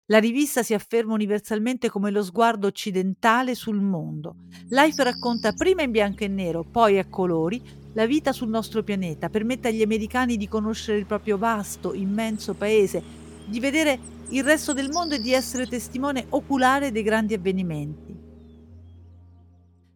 La 0.06 0.20
rivista 0.20 0.64
si 0.64 0.74
afferma 0.74 1.14
universalmente 1.14 1.90
come 1.90 2.10
lo 2.10 2.24
sguardo 2.24 2.68
occidentale 2.68 3.54
sul 3.54 3.82
mondo. 3.82 4.36
Life 4.70 5.04
racconta 5.04 5.52
prima 5.52 5.82
in 5.82 5.92
bianco 5.92 6.24
e 6.24 6.30
nero, 6.30 6.64
poi 6.64 7.00
a 7.00 7.08
colori, 7.10 7.62
la 7.96 8.06
vita 8.06 8.32
sul 8.32 8.50
nostro 8.50 8.82
pianeta, 8.84 9.30
permette 9.30 9.68
agli 9.68 9.82
americani 9.82 10.38
di 10.38 10.48
conoscere 10.48 10.98
il 10.98 11.06
proprio 11.06 11.38
vasto, 11.38 11.94
immenso 11.94 12.54
paese, 12.54 13.23
di 13.46 13.60
vedere 13.60 14.00
il 14.30 14.44
resto 14.44 14.74
del 14.74 14.90
mondo 14.90 15.16
e 15.16 15.20
di 15.20 15.34
essere 15.34 15.68
testimone 15.68 16.26
oculare 16.30 16.92
dei 16.92 17.04
grandi 17.04 17.34
avvenimenti. 17.34 18.22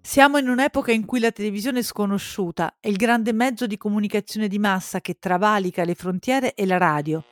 Siamo 0.02 0.38
in 0.38 0.48
un'epoca 0.48 0.92
in 0.92 1.06
cui 1.06 1.20
la 1.20 1.32
televisione 1.32 1.84
sconosciuta 1.84 2.78
è 2.80 2.88
il 2.88 2.96
grande 2.96 3.34
mezzo 3.34 3.68
di 3.68 3.76
comunicazione 3.76 4.48
di 4.48 4.58
massa 4.58 5.02
che 5.02 5.18
travalica 5.20 5.84
le 5.84 5.96
frontiere 5.96 6.54
e 6.54 6.66
la 6.66 6.78
radio. 6.78 7.24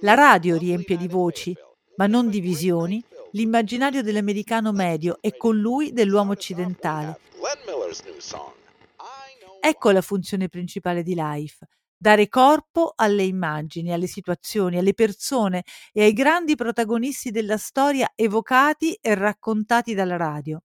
La 0.00 0.14
radio 0.14 0.58
riempie 0.58 0.96
di 0.96 1.08
voci, 1.08 1.56
ma 1.96 2.06
non 2.06 2.28
di 2.28 2.40
visioni, 2.40 3.02
l'immaginario 3.32 4.02
dell'americano 4.02 4.72
medio 4.72 5.18
e 5.20 5.36
con 5.36 5.56
lui 5.56 5.92
dell'uomo 5.92 6.32
occidentale. 6.32 7.18
Ecco 9.60 9.90
la 9.90 10.02
funzione 10.02 10.48
principale 10.48 11.02
di 11.02 11.14
Life, 11.16 11.66
dare 12.02 12.28
corpo 12.28 12.94
alle 12.96 13.22
immagini, 13.22 13.92
alle 13.92 14.08
situazioni, 14.08 14.76
alle 14.76 14.92
persone 14.92 15.62
e 15.92 16.02
ai 16.02 16.12
grandi 16.12 16.56
protagonisti 16.56 17.30
della 17.30 17.56
storia 17.56 18.10
evocati 18.16 18.98
e 19.00 19.14
raccontati 19.14 19.94
dalla 19.94 20.16
radio. 20.16 20.60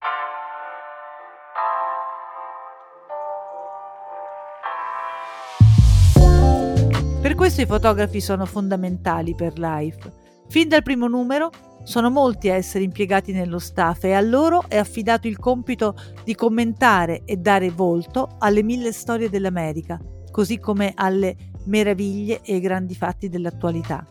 Per 7.21 7.35
questo 7.35 7.61
i 7.61 7.67
fotografi 7.67 8.19
sono 8.19 8.47
fondamentali 8.47 9.35
per 9.35 9.59
Life. 9.59 10.11
Fin 10.49 10.67
dal 10.67 10.81
primo 10.81 11.05
numero 11.07 11.51
sono 11.83 12.09
molti 12.09 12.49
a 12.49 12.55
essere 12.55 12.83
impiegati 12.83 13.31
nello 13.31 13.59
staff 13.59 14.05
e 14.05 14.13
a 14.13 14.21
loro 14.21 14.63
è 14.67 14.77
affidato 14.77 15.27
il 15.27 15.37
compito 15.37 15.93
di 16.23 16.33
commentare 16.33 17.21
e 17.25 17.35
dare 17.35 17.69
volto 17.69 18.37
alle 18.39 18.63
mille 18.63 18.91
storie 18.91 19.29
dell'America, 19.29 19.99
così 20.37 20.59
come 20.59 20.91
alle 20.93 21.35
meraviglie 21.63 22.41
e 22.43 22.53
ai 22.53 22.59
grandi 22.59 22.93
fatti 22.93 23.27
dell'attualità. 23.27 24.05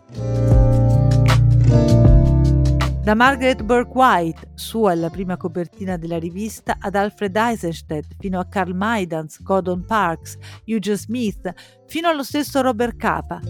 Da 3.01 3.15
Margaret 3.15 3.63
Burke 3.63 3.93
White, 3.95 4.51
sua 4.55 4.91
è 4.91 4.97
la 4.97 5.09
prima 5.09 5.37
copertina 5.37 5.97
della 5.97 6.19
rivista, 6.19 6.79
ad 6.81 6.97
Alfred 6.97 7.37
Eisenstedt, 7.37 8.17
fino 8.19 8.41
a 8.41 8.45
Carl 8.47 8.75
Maidans, 8.75 9.41
Gordon 9.41 9.85
Parks, 9.85 10.37
Eugene 10.65 10.97
Smith, 10.97 11.55
fino 11.87 12.09
allo 12.09 12.25
stesso 12.25 12.61
Robert 12.61 12.97
Capa. 12.97 13.41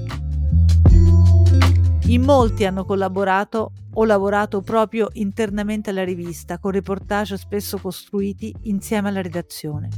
In 2.09 2.23
molti 2.25 2.67
hanno 2.67 2.85
collaborato 2.85 3.73
o 3.95 4.05
lavorato 4.05 4.61
proprio 4.61 5.09
internamente 5.15 5.89
alla 5.89 6.05
rivista, 6.05 6.59
con 6.59 6.73
reportage 6.73 7.39
spesso 7.39 7.79
costruiti 7.79 8.55
insieme 8.65 9.09
alla 9.09 9.23
redazione. 9.23 9.89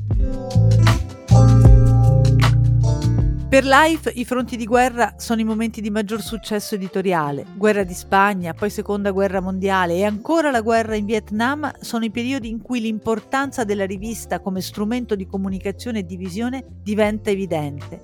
Per 3.49 3.65
Life 3.65 4.13
i 4.15 4.27
fronti 4.27 4.59
di 4.59 4.67
guerra 4.67 5.15
sono 5.17 5.41
i 5.41 5.45
momenti 5.45 5.81
di 5.81 5.89
maggior 5.89 6.21
successo 6.21 6.75
editoriale. 6.75 7.47
Guerra 7.57 7.83
di 7.83 7.95
Spagna, 7.95 8.53
poi 8.53 8.69
Seconda 8.69 9.11
Guerra 9.11 9.41
Mondiale 9.41 9.95
e 9.95 10.05
ancora 10.05 10.51
la 10.51 10.61
guerra 10.61 10.97
in 10.97 11.07
Vietnam 11.07 11.73
sono 11.81 12.05
i 12.05 12.11
periodi 12.11 12.51
in 12.51 12.61
cui 12.61 12.79
l'importanza 12.81 13.65
della 13.65 13.87
rivista 13.87 14.41
come 14.41 14.61
strumento 14.61 15.15
di 15.15 15.27
comunicazione 15.27 16.01
e 16.01 16.05
divisione 16.05 16.63
diventa 16.83 17.31
evidente. 17.31 18.03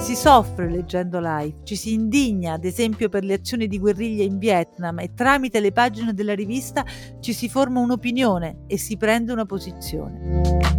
Si 0.00 0.16
soffre 0.16 0.70
leggendo 0.70 1.20
Life, 1.20 1.58
ci 1.64 1.76
si 1.76 1.92
indigna 1.92 2.54
ad 2.54 2.64
esempio 2.64 3.10
per 3.10 3.22
le 3.22 3.34
azioni 3.34 3.66
di 3.66 3.78
guerriglia 3.78 4.24
in 4.24 4.38
Vietnam 4.38 5.00
e 5.00 5.12
tramite 5.12 5.60
le 5.60 5.72
pagine 5.72 6.14
della 6.14 6.34
rivista 6.34 6.86
ci 7.20 7.34
si 7.34 7.50
forma 7.50 7.80
un'opinione 7.80 8.60
e 8.66 8.78
si 8.78 8.96
prende 8.96 9.30
una 9.30 9.44
posizione. 9.44 10.70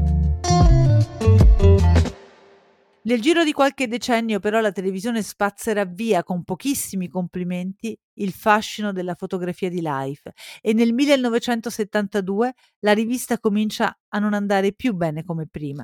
Nel 3.04 3.20
giro 3.20 3.44
di 3.44 3.52
qualche 3.52 3.88
decennio 3.88 4.40
però 4.40 4.60
la 4.60 4.72
televisione 4.72 5.24
spazzerà 5.24 5.86
via 5.86 6.24
con 6.24 6.44
pochissimi 6.44 7.08
complimenti 7.08 7.98
il 8.20 8.32
fascino 8.32 8.92
della 8.92 9.16
fotografia 9.16 9.70
di 9.70 9.82
Life 9.82 10.32
e 10.62 10.74
nel 10.74 10.94
1972 10.94 12.54
la 12.82 12.94
rivista 12.94 13.40
comincia 13.40 13.98
a 14.10 14.20
non 14.20 14.36
andare 14.36 14.74
più 14.74 14.94
bene 14.94 15.24
come 15.24 15.48
prima. 15.48 15.84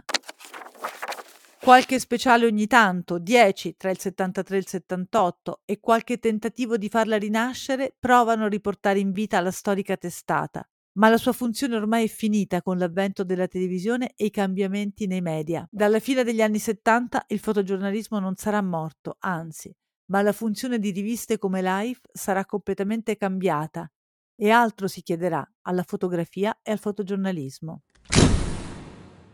Qualche 1.60 1.98
speciale 2.00 2.46
ogni 2.46 2.68
tanto, 2.68 3.18
10 3.18 3.76
tra 3.76 3.90
il 3.90 3.98
73 3.98 4.56
e 4.56 4.60
il 4.60 4.68
78, 4.68 5.62
e 5.66 5.80
qualche 5.80 6.20
tentativo 6.20 6.78
di 6.78 6.88
farla 6.88 7.18
rinascere 7.18 7.96
provano 7.98 8.46
a 8.46 8.48
riportare 8.48 9.00
in 9.00 9.12
vita 9.12 9.42
la 9.42 9.52
storica 9.52 9.98
testata, 9.98 10.66
ma 10.98 11.10
la 11.10 11.18
sua 11.18 11.32
funzione 11.32 11.76
ormai 11.76 12.06
è 12.06 12.08
finita 12.08 12.62
con 12.62 12.78
l'avvento 12.78 13.24
della 13.24 13.48
televisione 13.48 14.14
e 14.16 14.26
i 14.26 14.30
cambiamenti 14.30 15.08
nei 15.08 15.22
media. 15.22 15.68
Dalla 15.72 16.00
fine 16.00 16.24
degli 16.24 16.42
anni 16.42 16.60
70 16.60 17.26
il 17.30 17.40
fotogiornalismo 17.40 18.20
non 18.20 18.36
sarà 18.36 18.62
morto, 18.62 19.16
anzi, 19.20 19.74
ma 20.12 20.22
la 20.22 20.34
funzione 20.34 20.80
di 20.80 20.92
riviste 20.92 21.38
come 21.38 21.62
Life 21.62 22.02
sarà 22.12 22.46
completamente 22.46 23.16
cambiata 23.16 23.90
e 24.36 24.50
altro 24.50 24.88
si 24.88 25.02
chiederà 25.02 25.48
alla 25.62 25.84
fotografia 25.84 26.60
e 26.62 26.72
al 26.72 26.80
fotogiornalismo. 26.80 27.84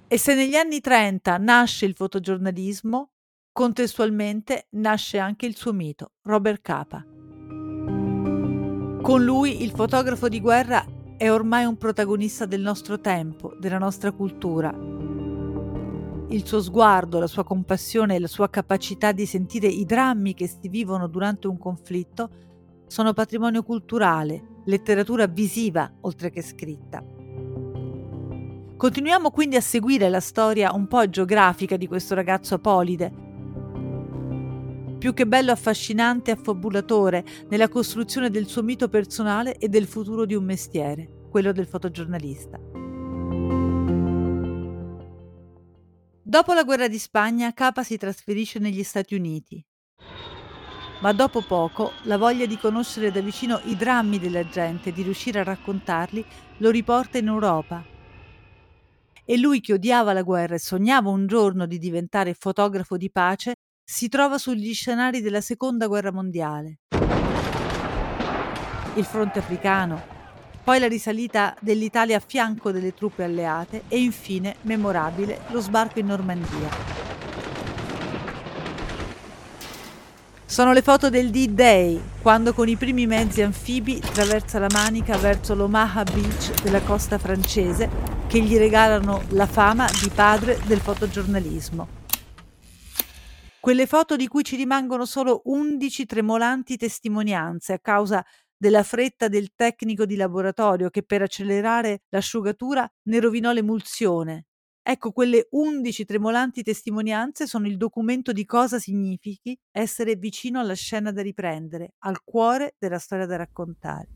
E 0.08 0.18
se 0.18 0.36
negli 0.36 0.56
anni 0.56 0.80
30 0.80 1.38
nasce 1.38 1.86
il 1.86 1.96
fotogiornalismo, 1.96 3.12
contestualmente 3.52 4.68
nasce 4.72 5.18
anche 5.18 5.46
il 5.46 5.56
suo 5.56 5.74
mito, 5.74 6.14
Robert 6.24 6.62
Capa. 6.62 7.06
Con 9.02 9.24
lui 9.24 9.64
il 9.64 9.72
fotografo 9.72 10.30
di 10.30 10.40
guerra 10.40 10.86
è 11.18 11.32
ormai 11.32 11.66
un 11.66 11.78
protagonista 11.78 12.46
del 12.46 12.62
nostro 12.62 13.00
tempo, 13.00 13.54
della 13.60 13.78
nostra 13.78 14.12
cultura. 14.12 14.74
Il 16.30 16.46
suo 16.46 16.62
sguardo, 16.62 17.20
la 17.20 17.28
sua 17.28 17.44
compassione 17.44 18.16
e 18.16 18.20
la 18.20 18.28
sua 18.28 18.50
capacità 18.50 19.12
di 19.12 19.26
sentire 19.26 19.68
i 19.68 19.86
drammi 19.86 20.34
che 20.34 20.48
si 20.48 20.68
vivono 20.70 21.08
durante 21.08 21.48
un 21.48 21.58
conflitto 21.58 22.30
sono 22.88 23.14
patrimonio 23.14 23.64
culturale, 23.64 24.62
letteratura 24.66 25.28
visiva 25.28 25.92
oltre 26.02 26.30
che 26.30 26.42
scritta. 26.42 27.04
Continuiamo 28.76 29.32
quindi 29.32 29.56
a 29.56 29.62
seguire 29.62 30.10
la 30.10 30.20
storia 30.20 30.74
un 30.74 30.88
po' 30.88 31.10
geografica 31.10 31.78
di 31.78 31.88
questo 31.88 32.16
ragazzo 32.16 32.56
apolide, 32.56 33.33
più 35.04 35.14
che 35.14 35.28
bello 35.28 35.52
affascinante 35.52 36.32
e 36.32 36.36
affabulatore 36.36 37.26
nella 37.50 37.68
costruzione 37.68 38.30
del 38.30 38.48
suo 38.48 38.64
mito 38.64 38.88
personale 38.88 39.58
e 39.58 39.68
del 39.68 39.86
futuro 39.86 40.24
di 40.24 40.34
un 40.34 40.46
mestiere, 40.46 41.26
quello 41.30 41.52
del 41.52 41.68
fotogiornalista. 41.68 42.58
Dopo 46.22 46.54
la 46.54 46.64
guerra 46.64 46.88
di 46.88 46.98
Spagna, 46.98 47.52
Capa 47.52 47.84
si 47.84 47.98
trasferisce 47.98 48.60
negli 48.60 48.82
Stati 48.82 49.14
Uniti. 49.14 49.62
Ma 51.02 51.12
dopo 51.12 51.42
poco 51.42 51.92
la 52.04 52.18
voglia 52.18 52.46
di 52.46 52.58
conoscere 52.58 53.12
da 53.12 53.20
vicino 53.20 53.60
i 53.66 53.76
drammi 53.76 54.20
della 54.20 54.48
gente 54.48 54.88
e 54.88 54.94
di 54.94 55.02
riuscire 55.02 55.40
a 55.40 55.44
raccontarli 55.44 56.26
lo 56.60 56.70
riporta 56.70 57.18
in 57.18 57.28
Europa. 57.28 57.84
E 59.26 59.38
lui 59.38 59.60
che 59.60 59.74
odiava 59.74 60.14
la 60.14 60.22
guerra 60.22 60.56
e 60.56 60.60
sognava 60.60 61.10
un 61.10 61.28
giorno 61.28 61.66
di 61.66 61.78
diventare 61.78 62.34
fotografo 62.34 62.96
di 62.96 63.12
pace, 63.12 63.56
si 63.86 64.08
trova 64.08 64.38
sugli 64.38 64.74
scenari 64.74 65.22
della 65.22 65.42
seconda 65.42 65.88
guerra 65.88 66.12
mondiale. 66.12 66.80
Il 68.96 69.06
fronte 69.06 69.40
africano, 69.40 70.02
poi 70.64 70.80
la 70.80 70.88
risalita 70.88 71.56
dell'Italia 71.60 72.18
a 72.18 72.24
fianco 72.26 72.72
delle 72.72 72.94
truppe 72.94 73.24
alleate 73.24 73.84
e 73.90 74.00
infine, 74.00 74.56
memorabile, 74.62 75.42
lo 75.50 75.60
sbarco 75.60 76.00
in 76.00 76.06
Normandia. 76.06 77.02
Sono 80.46 80.72
le 80.72 80.84
foto 80.84 81.10
del 81.10 81.32
D-Day, 81.32 82.00
quando 82.22 82.54
con 82.54 82.70
i 82.70 82.76
primi 82.76 83.08
mezzi 83.08 83.42
anfibi 83.42 84.00
traversa 84.00 84.60
la 84.60 84.68
Manica 84.72 85.18
verso 85.18 85.56
l'Omaha 85.56 86.04
Beach 86.04 86.62
della 86.62 86.82
costa 86.82 87.18
francese 87.18 87.90
che 88.28 88.40
gli 88.40 88.56
regalano 88.56 89.24
la 89.30 89.48
fama 89.48 89.88
di 90.00 90.10
padre 90.14 90.60
del 90.66 90.80
fotogiornalismo. 90.80 92.03
Quelle 93.64 93.88
foto 93.88 94.18
di 94.18 94.28
cui 94.28 94.44
ci 94.44 94.58
rimangono 94.58 95.06
solo 95.06 95.40
11 95.46 96.06
tremolanti 96.06 96.76
testimonianze 96.76 97.72
a 97.72 97.80
causa 97.80 98.22
della 98.58 98.84
fretta 98.84 99.30
del 99.30 99.54
tecnico 99.56 100.06
di 100.06 100.18
laboratorio 100.18 100.90
che 100.90 101.02
per 101.02 101.22
accelerare 101.22 102.02
l'asciugatura 102.10 102.86
ne 103.04 103.20
rovinò 103.22 103.54
l'emulsione. 103.54 104.48
Ecco, 104.82 105.14
quelle 105.14 105.48
11 105.52 106.04
tremolanti 106.04 106.62
testimonianze 106.62 107.48
sono 107.48 107.66
il 107.68 107.78
documento 107.78 108.34
di 108.34 108.44
cosa 108.44 108.80
significhi 108.80 109.58
essere 109.72 110.18
vicino 110.18 110.60
alla 110.60 110.76
scena 110.76 111.14
da 111.14 111.22
riprendere, 111.22 111.94
al 112.00 112.22
cuore 112.22 112.76
della 112.78 113.00
storia 113.00 113.26
da 113.26 113.38
raccontare. 113.38 114.10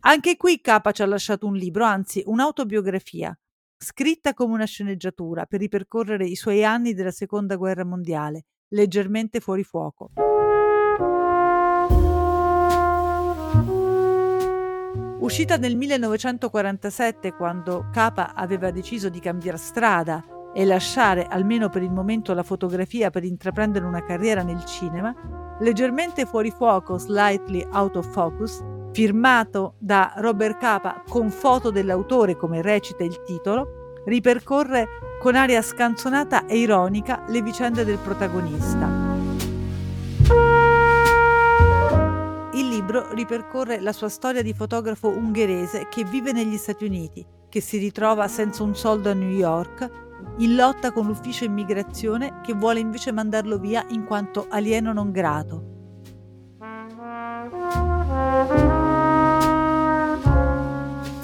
Anche 0.00 0.36
qui 0.36 0.60
Capa 0.60 0.92
ci 0.92 1.00
ha 1.00 1.06
lasciato 1.06 1.46
un 1.46 1.54
libro, 1.54 1.84
anzi 1.84 2.22
un'autobiografia, 2.26 3.34
scritta 3.82 4.34
come 4.34 4.52
una 4.52 4.66
sceneggiatura 4.66 5.46
per 5.46 5.60
ripercorrere 5.60 6.26
i 6.26 6.36
suoi 6.36 6.62
anni 6.62 6.92
della 6.92 7.10
seconda 7.10 7.56
guerra 7.56 7.82
mondiale, 7.82 8.44
leggermente 8.68 9.40
fuori 9.40 9.64
fuoco. 9.64 10.10
Uscita 15.20 15.56
nel 15.56 15.76
1947, 15.76 17.32
quando 17.32 17.88
Capa 17.90 18.34
aveva 18.34 18.70
deciso 18.70 19.08
di 19.08 19.18
cambiare 19.18 19.56
strada 19.56 20.24
e 20.52 20.64
lasciare 20.66 21.24
almeno 21.24 21.70
per 21.70 21.82
il 21.82 21.90
momento 21.90 22.34
la 22.34 22.42
fotografia 22.42 23.08
per 23.10 23.24
intraprendere 23.24 23.86
una 23.86 24.04
carriera 24.04 24.42
nel 24.42 24.64
cinema, 24.66 25.14
leggermente 25.60 26.26
fuori 26.26 26.50
fuoco, 26.50 26.98
slightly 26.98 27.66
out 27.72 27.96
of 27.96 28.12
focus, 28.12 28.62
firmato 28.92 29.74
da 29.78 30.14
Robert 30.16 30.58
Capa 30.58 31.02
con 31.08 31.30
foto 31.30 31.70
dell'autore 31.70 32.36
come 32.36 32.62
recita 32.62 33.04
il 33.04 33.22
titolo, 33.22 34.02
ripercorre 34.04 34.86
con 35.20 35.36
aria 35.36 35.62
scanzonata 35.62 36.46
e 36.46 36.58
ironica 36.58 37.24
le 37.28 37.42
vicende 37.42 37.84
del 37.84 37.98
protagonista. 37.98 38.88
Il 42.52 42.68
libro 42.68 43.12
ripercorre 43.12 43.80
la 43.80 43.92
sua 43.92 44.08
storia 44.08 44.42
di 44.42 44.52
fotografo 44.52 45.08
ungherese 45.08 45.86
che 45.88 46.04
vive 46.04 46.32
negli 46.32 46.56
Stati 46.56 46.84
Uniti, 46.84 47.24
che 47.48 47.60
si 47.60 47.78
ritrova 47.78 48.26
senza 48.28 48.62
un 48.62 48.74
soldo 48.74 49.10
a 49.10 49.14
New 49.14 49.30
York, 49.30 49.88
in 50.38 50.54
lotta 50.54 50.92
con 50.92 51.06
l'ufficio 51.06 51.44
immigrazione 51.44 52.40
che 52.42 52.54
vuole 52.54 52.80
invece 52.80 53.12
mandarlo 53.12 53.58
via 53.58 53.84
in 53.90 54.04
quanto 54.04 54.46
alieno 54.48 54.92
non 54.92 55.10
grato. 55.10 55.78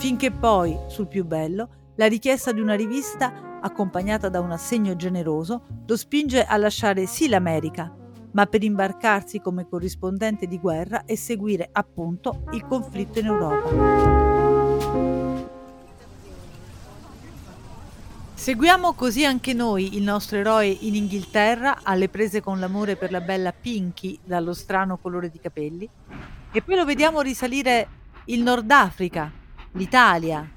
Finché 0.07 0.31
poi, 0.31 0.79
sul 0.87 1.09
più 1.09 1.25
bello, 1.25 1.93
la 1.97 2.07
richiesta 2.07 2.53
di 2.53 2.61
una 2.61 2.75
rivista, 2.75 3.59
accompagnata 3.61 4.29
da 4.29 4.39
un 4.39 4.53
assegno 4.53 4.95
generoso, 4.95 5.63
lo 5.85 5.97
spinge 5.97 6.45
a 6.45 6.57
lasciare 6.57 7.07
sì 7.07 7.29
l'America, 7.29 7.93
ma 8.31 8.47
per 8.47 8.63
imbarcarsi 8.63 9.41
come 9.41 9.67
corrispondente 9.69 10.47
di 10.47 10.61
guerra 10.61 11.05
e 11.07 11.17
seguire 11.17 11.69
appunto 11.73 12.45
il 12.53 12.65
conflitto 12.69 13.19
in 13.19 13.27
Europa. 13.27 14.75
Seguiamo 18.35 18.93
così 18.93 19.25
anche 19.25 19.55
noi 19.55 19.97
il 19.97 20.05
nostro 20.05 20.39
eroe 20.39 20.69
in 20.69 20.95
Inghilterra 20.95 21.81
alle 21.83 22.09
prese 22.09 22.41
con 22.41 22.61
l'amore 22.61 22.95
per 22.95 23.11
la 23.11 23.21
bella 23.21 23.53
Pinky 23.53 24.21
dallo 24.23 24.55
strano 24.55 24.99
colore 24.99 25.31
di 25.31 25.41
capelli 25.41 25.91
E 26.53 26.63
poi 26.63 26.77
lo 26.77 26.85
vediamo 26.85 27.23
risalire 27.23 27.89
il 28.27 28.43
Nord 28.43 28.71
Africa, 28.71 29.45
l'Italia, 29.77 30.51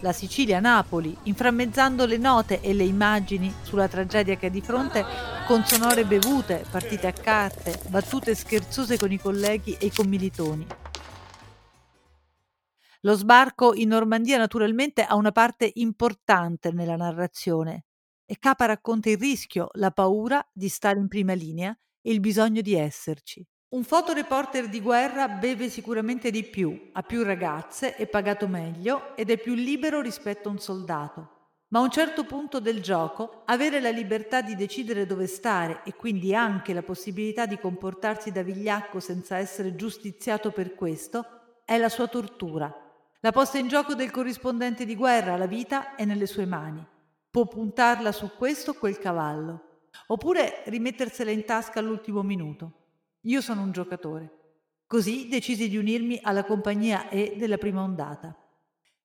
la 0.00 0.12
Sicilia, 0.12 0.60
Napoli, 0.60 1.16
inframmezzando 1.24 2.06
le 2.06 2.16
note 2.16 2.60
e 2.60 2.72
le 2.72 2.84
immagini 2.84 3.52
sulla 3.62 3.88
tragedia 3.88 4.36
che 4.36 4.46
ha 4.46 4.50
di 4.50 4.60
fronte 4.60 5.04
con 5.46 5.64
sonore 5.64 6.04
bevute, 6.04 6.64
partite 6.70 7.08
a 7.08 7.12
carte, 7.12 7.80
battute 7.88 8.36
scherzose 8.36 8.96
con 8.98 9.10
i 9.10 9.18
colleghi 9.18 9.76
e 9.80 9.86
i 9.86 9.92
commilitoni. 9.92 10.66
Lo 13.00 13.14
sbarco 13.14 13.74
in 13.74 13.88
Normandia 13.88 14.38
naturalmente 14.38 15.02
ha 15.02 15.16
una 15.16 15.32
parte 15.32 15.70
importante 15.74 16.70
nella 16.70 16.96
narrazione 16.96 17.86
e 18.24 18.38
Capa 18.38 18.66
racconta 18.66 19.10
il 19.10 19.18
rischio, 19.18 19.70
la 19.72 19.90
paura 19.90 20.46
di 20.52 20.68
stare 20.68 21.00
in 21.00 21.08
prima 21.08 21.32
linea 21.32 21.76
e 22.00 22.12
il 22.12 22.20
bisogno 22.20 22.60
di 22.60 22.74
esserci. 22.74 23.44
Un 23.70 23.84
fotoreporter 23.84 24.66
di 24.66 24.80
guerra 24.80 25.28
beve 25.28 25.68
sicuramente 25.68 26.30
di 26.30 26.42
più, 26.42 26.88
ha 26.92 27.02
più 27.02 27.22
ragazze, 27.22 27.96
è 27.96 28.06
pagato 28.06 28.48
meglio 28.48 29.14
ed 29.14 29.28
è 29.28 29.36
più 29.36 29.52
libero 29.52 30.00
rispetto 30.00 30.48
a 30.48 30.52
un 30.52 30.58
soldato. 30.58 31.36
Ma 31.68 31.80
a 31.80 31.82
un 31.82 31.90
certo 31.90 32.24
punto 32.24 32.60
del 32.60 32.80
gioco, 32.80 33.42
avere 33.44 33.78
la 33.80 33.90
libertà 33.90 34.40
di 34.40 34.56
decidere 34.56 35.04
dove 35.04 35.26
stare 35.26 35.82
e 35.84 35.94
quindi 35.94 36.34
anche 36.34 36.72
la 36.72 36.82
possibilità 36.82 37.44
di 37.44 37.58
comportarsi 37.58 38.32
da 38.32 38.40
vigliacco 38.40 39.00
senza 39.00 39.36
essere 39.36 39.76
giustiziato 39.76 40.50
per 40.50 40.74
questo, 40.74 41.26
è 41.66 41.76
la 41.76 41.90
sua 41.90 42.06
tortura. 42.06 42.74
La 43.20 43.32
posta 43.32 43.58
in 43.58 43.68
gioco 43.68 43.94
del 43.94 44.10
corrispondente 44.10 44.86
di 44.86 44.96
guerra, 44.96 45.36
la 45.36 45.44
vita, 45.44 45.94
è 45.94 46.06
nelle 46.06 46.26
sue 46.26 46.46
mani. 46.46 46.82
Può 47.28 47.46
puntarla 47.46 48.12
su 48.12 48.30
questo 48.34 48.70
o 48.70 48.74
quel 48.78 48.98
cavallo, 48.98 49.82
oppure 50.06 50.62
rimettersela 50.64 51.30
in 51.30 51.44
tasca 51.44 51.80
all'ultimo 51.80 52.22
minuto. 52.22 52.77
Io 53.22 53.40
sono 53.40 53.62
un 53.62 53.72
giocatore. 53.72 54.30
Così 54.86 55.28
decisi 55.28 55.68
di 55.68 55.76
unirmi 55.76 56.20
alla 56.22 56.44
compagnia 56.44 57.08
E 57.08 57.34
della 57.36 57.58
prima 57.58 57.82
ondata. 57.82 58.34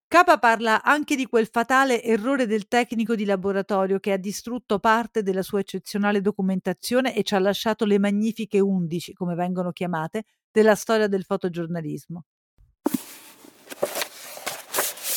Capa 0.07 0.37
parla 0.37 0.83
anche 0.83 1.15
di 1.15 1.25
quel 1.25 1.47
fatale 1.47 2.03
errore 2.03 2.45
del 2.45 2.67
tecnico 2.67 3.15
di 3.15 3.25
laboratorio 3.25 3.99
che 3.99 4.11
ha 4.11 4.17
distrutto 4.17 4.77
parte 4.77 5.23
della 5.23 5.41
sua 5.41 5.61
eccezionale 5.61 6.21
documentazione 6.21 7.15
e 7.15 7.23
ci 7.23 7.33
ha 7.33 7.39
lasciato 7.39 7.85
le 7.85 7.97
magnifiche 7.97 8.59
undici, 8.59 9.13
come 9.13 9.33
vengono 9.33 9.71
chiamate, 9.71 10.25
della 10.51 10.75
storia 10.75 11.07
del 11.07 11.23
fotogiornalismo. 11.23 12.25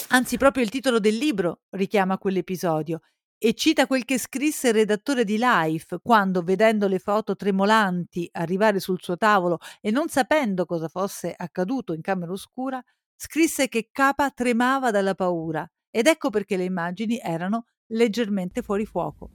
Anzi, 0.08 0.38
proprio 0.38 0.64
il 0.64 0.70
titolo 0.70 0.98
del 0.98 1.16
libro 1.16 1.60
richiama 1.70 2.16
quell'episodio 2.16 3.00
e 3.38 3.54
cita 3.54 3.86
quel 3.86 4.04
che 4.04 4.18
scrisse 4.18 4.68
il 4.68 4.74
redattore 4.74 5.24
di 5.24 5.36
Life 5.38 5.98
quando, 6.02 6.42
vedendo 6.42 6.88
le 6.88 6.98
foto 6.98 7.36
tremolanti 7.36 8.28
arrivare 8.32 8.80
sul 8.80 9.00
suo 9.00 9.16
tavolo 9.16 9.58
e 9.80 9.90
non 9.90 10.08
sapendo 10.08 10.64
cosa 10.64 10.88
fosse 10.88 11.34
accaduto 11.36 11.92
in 11.92 12.00
camera 12.00 12.32
oscura, 12.32 12.82
scrisse 13.14 13.68
che 13.68 13.88
Capa 13.92 14.30
tremava 14.30 14.90
dalla 14.90 15.14
paura 15.14 15.68
ed 15.90 16.06
ecco 16.06 16.30
perché 16.30 16.56
le 16.56 16.64
immagini 16.64 17.18
erano 17.22 17.66
leggermente 17.88 18.62
fuori 18.62 18.86
fuoco. 18.86 19.30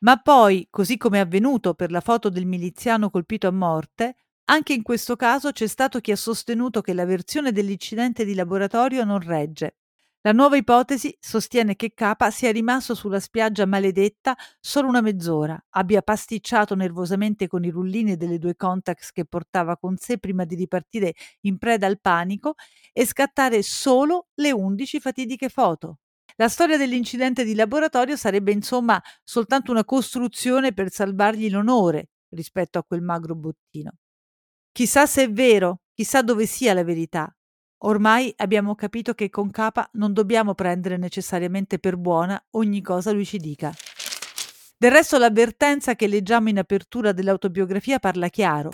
Ma 0.00 0.16
poi, 0.16 0.68
così 0.70 0.96
come 0.96 1.18
è 1.18 1.22
avvenuto 1.22 1.74
per 1.74 1.90
la 1.90 2.00
foto 2.00 2.28
del 2.28 2.46
miliziano 2.46 3.10
colpito 3.10 3.48
a 3.48 3.52
morte, 3.52 4.16
anche 4.44 4.72
in 4.72 4.82
questo 4.82 5.16
caso 5.16 5.50
c'è 5.50 5.66
stato 5.66 6.00
chi 6.00 6.12
ha 6.12 6.16
sostenuto 6.16 6.80
che 6.80 6.94
la 6.94 7.04
versione 7.04 7.52
dell'incidente 7.52 8.24
di 8.24 8.34
laboratorio 8.34 9.04
non 9.04 9.18
regge 9.18 9.74
la 10.22 10.32
nuova 10.32 10.56
ipotesi 10.56 11.16
sostiene 11.20 11.76
che 11.76 11.92
Capa 11.94 12.30
sia 12.32 12.50
rimasto 12.50 12.94
sulla 12.94 13.20
spiaggia 13.20 13.66
maledetta 13.66 14.36
solo 14.60 14.88
una 14.88 15.00
mezz'ora, 15.00 15.56
abbia 15.70 16.02
pasticciato 16.02 16.74
nervosamente 16.74 17.46
con 17.46 17.62
i 17.64 17.70
rullini 17.70 18.16
delle 18.16 18.38
due 18.38 18.56
Contax 18.56 19.12
che 19.12 19.24
portava 19.24 19.76
con 19.76 19.96
sé 19.96 20.18
prima 20.18 20.44
di 20.44 20.56
ripartire 20.56 21.14
in 21.42 21.56
preda 21.56 21.86
al 21.86 22.00
panico 22.00 22.54
e 22.92 23.06
scattare 23.06 23.62
solo 23.62 24.26
le 24.34 24.50
undici 24.50 24.98
fatidiche 24.98 25.48
foto. 25.48 26.00
La 26.34 26.48
storia 26.48 26.76
dell'incidente 26.76 27.44
di 27.44 27.54
laboratorio 27.54 28.16
sarebbe 28.16 28.50
insomma 28.50 29.00
soltanto 29.22 29.70
una 29.70 29.84
costruzione 29.84 30.72
per 30.72 30.90
salvargli 30.90 31.48
l'onore 31.48 32.10
rispetto 32.30 32.78
a 32.78 32.84
quel 32.84 33.02
magro 33.02 33.36
bottino. 33.36 33.92
Chissà 34.72 35.06
se 35.06 35.24
è 35.24 35.32
vero, 35.32 35.82
chissà 35.94 36.22
dove 36.22 36.46
sia 36.46 36.74
la 36.74 36.84
verità, 36.84 37.32
Ormai 37.82 38.32
abbiamo 38.38 38.74
capito 38.74 39.14
che 39.14 39.30
con 39.30 39.52
Capa 39.52 39.88
non 39.92 40.12
dobbiamo 40.12 40.54
prendere 40.54 40.96
necessariamente 40.96 41.78
per 41.78 41.96
buona 41.96 42.42
ogni 42.52 42.82
cosa 42.82 43.12
lui 43.12 43.24
ci 43.24 43.38
dica. 43.38 43.72
Del 44.76 44.90
resto 44.90 45.16
l'avvertenza 45.16 45.94
che 45.94 46.08
leggiamo 46.08 46.48
in 46.48 46.58
apertura 46.58 47.12
dell'autobiografia 47.12 48.00
parla 48.00 48.28
chiaro. 48.28 48.72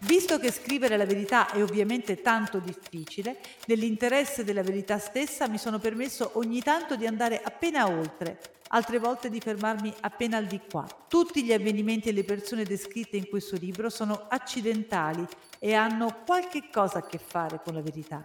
Visto 0.00 0.38
che 0.38 0.52
scrivere 0.52 0.96
la 0.96 1.06
verità 1.06 1.50
è 1.50 1.62
ovviamente 1.62 2.20
tanto 2.20 2.58
difficile, 2.58 3.38
nell'interesse 3.66 4.44
della 4.44 4.62
verità 4.62 4.98
stessa 4.98 5.48
mi 5.48 5.58
sono 5.58 5.78
permesso 5.78 6.32
ogni 6.34 6.60
tanto 6.60 6.96
di 6.96 7.06
andare 7.06 7.40
appena 7.42 7.88
oltre, 7.88 8.38
altre 8.68 8.98
volte 8.98 9.30
di 9.30 9.40
fermarmi 9.40 9.92
appena 10.00 10.36
al 10.36 10.46
di 10.46 10.60
qua. 10.70 10.86
Tutti 11.08 11.42
gli 11.42 11.52
avvenimenti 11.52 12.10
e 12.10 12.12
le 12.12 12.24
persone 12.24 12.64
descritte 12.64 13.16
in 13.16 13.28
questo 13.28 13.56
libro 13.56 13.88
sono 13.88 14.26
accidentali 14.28 15.26
e 15.58 15.74
hanno 15.74 16.22
qualche 16.26 16.68
cosa 16.70 16.98
a 16.98 17.06
che 17.06 17.18
fare 17.18 17.60
con 17.64 17.74
la 17.74 17.80
verità. 17.80 18.20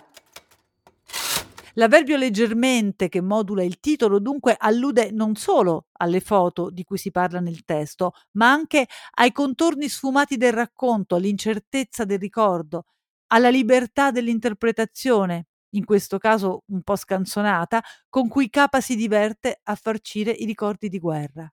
L'avverbio 1.75 2.17
leggermente 2.17 3.07
che 3.07 3.21
modula 3.21 3.63
il 3.63 3.79
titolo 3.79 4.19
dunque 4.19 4.55
allude 4.57 5.11
non 5.11 5.35
solo 5.35 5.87
alle 5.93 6.19
foto 6.19 6.69
di 6.69 6.83
cui 6.83 6.97
si 6.97 7.11
parla 7.11 7.39
nel 7.39 7.63
testo, 7.63 8.13
ma 8.33 8.51
anche 8.51 8.87
ai 9.15 9.31
contorni 9.31 9.87
sfumati 9.87 10.37
del 10.37 10.53
racconto, 10.53 11.15
all'incertezza 11.15 12.03
del 12.03 12.19
ricordo, 12.19 12.85
alla 13.27 13.49
libertà 13.49 14.11
dell'interpretazione, 14.11 15.47
in 15.75 15.85
questo 15.85 16.17
caso 16.17 16.63
un 16.67 16.81
po' 16.81 16.97
scanzonata, 16.97 17.81
con 18.09 18.27
cui 18.27 18.49
Capa 18.49 18.81
si 18.81 18.95
diverte 18.95 19.59
a 19.63 19.75
farcire 19.75 20.31
i 20.31 20.45
ricordi 20.45 20.89
di 20.89 20.99
guerra. 20.99 21.49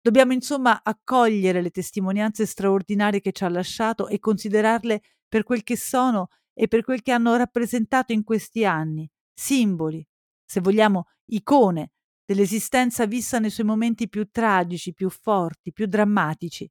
Dobbiamo 0.00 0.32
insomma 0.32 0.80
accogliere 0.82 1.62
le 1.62 1.70
testimonianze 1.70 2.46
straordinarie 2.46 3.20
che 3.20 3.32
ci 3.32 3.44
ha 3.44 3.48
lasciato 3.48 4.08
e 4.08 4.18
considerarle 4.18 5.00
per 5.28 5.42
quel 5.42 5.62
che 5.62 5.76
sono 5.76 6.28
e 6.54 6.68
per 6.68 6.82
quel 6.84 7.02
che 7.02 7.12
hanno 7.12 7.36
rappresentato 7.36 8.12
in 8.12 8.24
questi 8.24 8.64
anni, 8.64 9.08
simboli, 9.36 10.04
se 10.44 10.60
vogliamo 10.60 11.08
icone 11.26 11.90
dell'esistenza 12.24 13.06
vista 13.06 13.38
nei 13.38 13.50
suoi 13.50 13.66
momenti 13.66 14.08
più 14.08 14.28
tragici, 14.30 14.94
più 14.94 15.10
forti, 15.10 15.72
più 15.72 15.86
drammatici. 15.86 16.68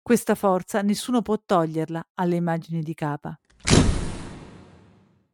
Questa 0.00 0.36
forza 0.36 0.82
nessuno 0.82 1.20
può 1.20 1.36
toglierla 1.44 2.10
alle 2.14 2.36
immagini 2.36 2.80
di 2.80 2.94
Capa. 2.94 3.38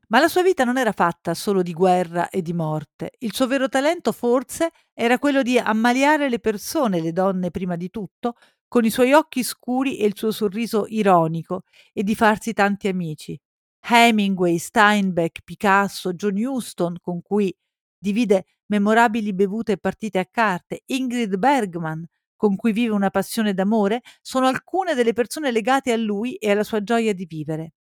Ma 0.08 0.20
la 0.20 0.28
sua 0.28 0.42
vita 0.42 0.64
non 0.64 0.78
era 0.78 0.92
fatta 0.92 1.34
solo 1.34 1.62
di 1.62 1.72
guerra 1.72 2.28
e 2.28 2.42
di 2.42 2.52
morte. 2.52 3.12
Il 3.18 3.32
suo 3.34 3.46
vero 3.46 3.68
talento 3.68 4.12
forse 4.12 4.70
era 4.92 5.18
quello 5.18 5.42
di 5.42 5.58
ammaliare 5.58 6.28
le 6.28 6.38
persone, 6.38 7.00
le 7.00 7.12
donne 7.12 7.50
prima 7.50 7.76
di 7.76 7.88
tutto, 7.90 8.34
con 8.66 8.84
i 8.84 8.90
suoi 8.90 9.12
occhi 9.12 9.42
scuri 9.42 9.98
e 9.98 10.06
il 10.06 10.16
suo 10.16 10.30
sorriso 10.30 10.86
ironico, 10.88 11.62
e 11.92 12.02
di 12.02 12.14
farsi 12.14 12.52
tanti 12.52 12.88
amici. 12.88 13.38
Hemingway, 13.84 14.58
Steinbeck, 14.58 15.42
Picasso, 15.42 16.12
John 16.14 16.36
Huston, 16.36 16.96
con 17.00 17.20
cui 17.22 17.54
divide 17.98 18.46
memorabili 18.66 19.32
bevute 19.34 19.72
e 19.72 19.78
partite 19.78 20.18
a 20.18 20.26
carte, 20.26 20.82
Ingrid 20.86 21.36
Bergman, 21.36 22.04
con 22.36 22.56
cui 22.56 22.72
vive 22.72 22.92
una 22.92 23.10
passione 23.10 23.54
d'amore, 23.54 24.00
sono 24.20 24.46
alcune 24.46 24.94
delle 24.94 25.12
persone 25.12 25.52
legate 25.52 25.92
a 25.92 25.96
lui 25.96 26.34
e 26.36 26.50
alla 26.50 26.64
sua 26.64 26.82
gioia 26.82 27.12
di 27.12 27.26
vivere. 27.26 27.74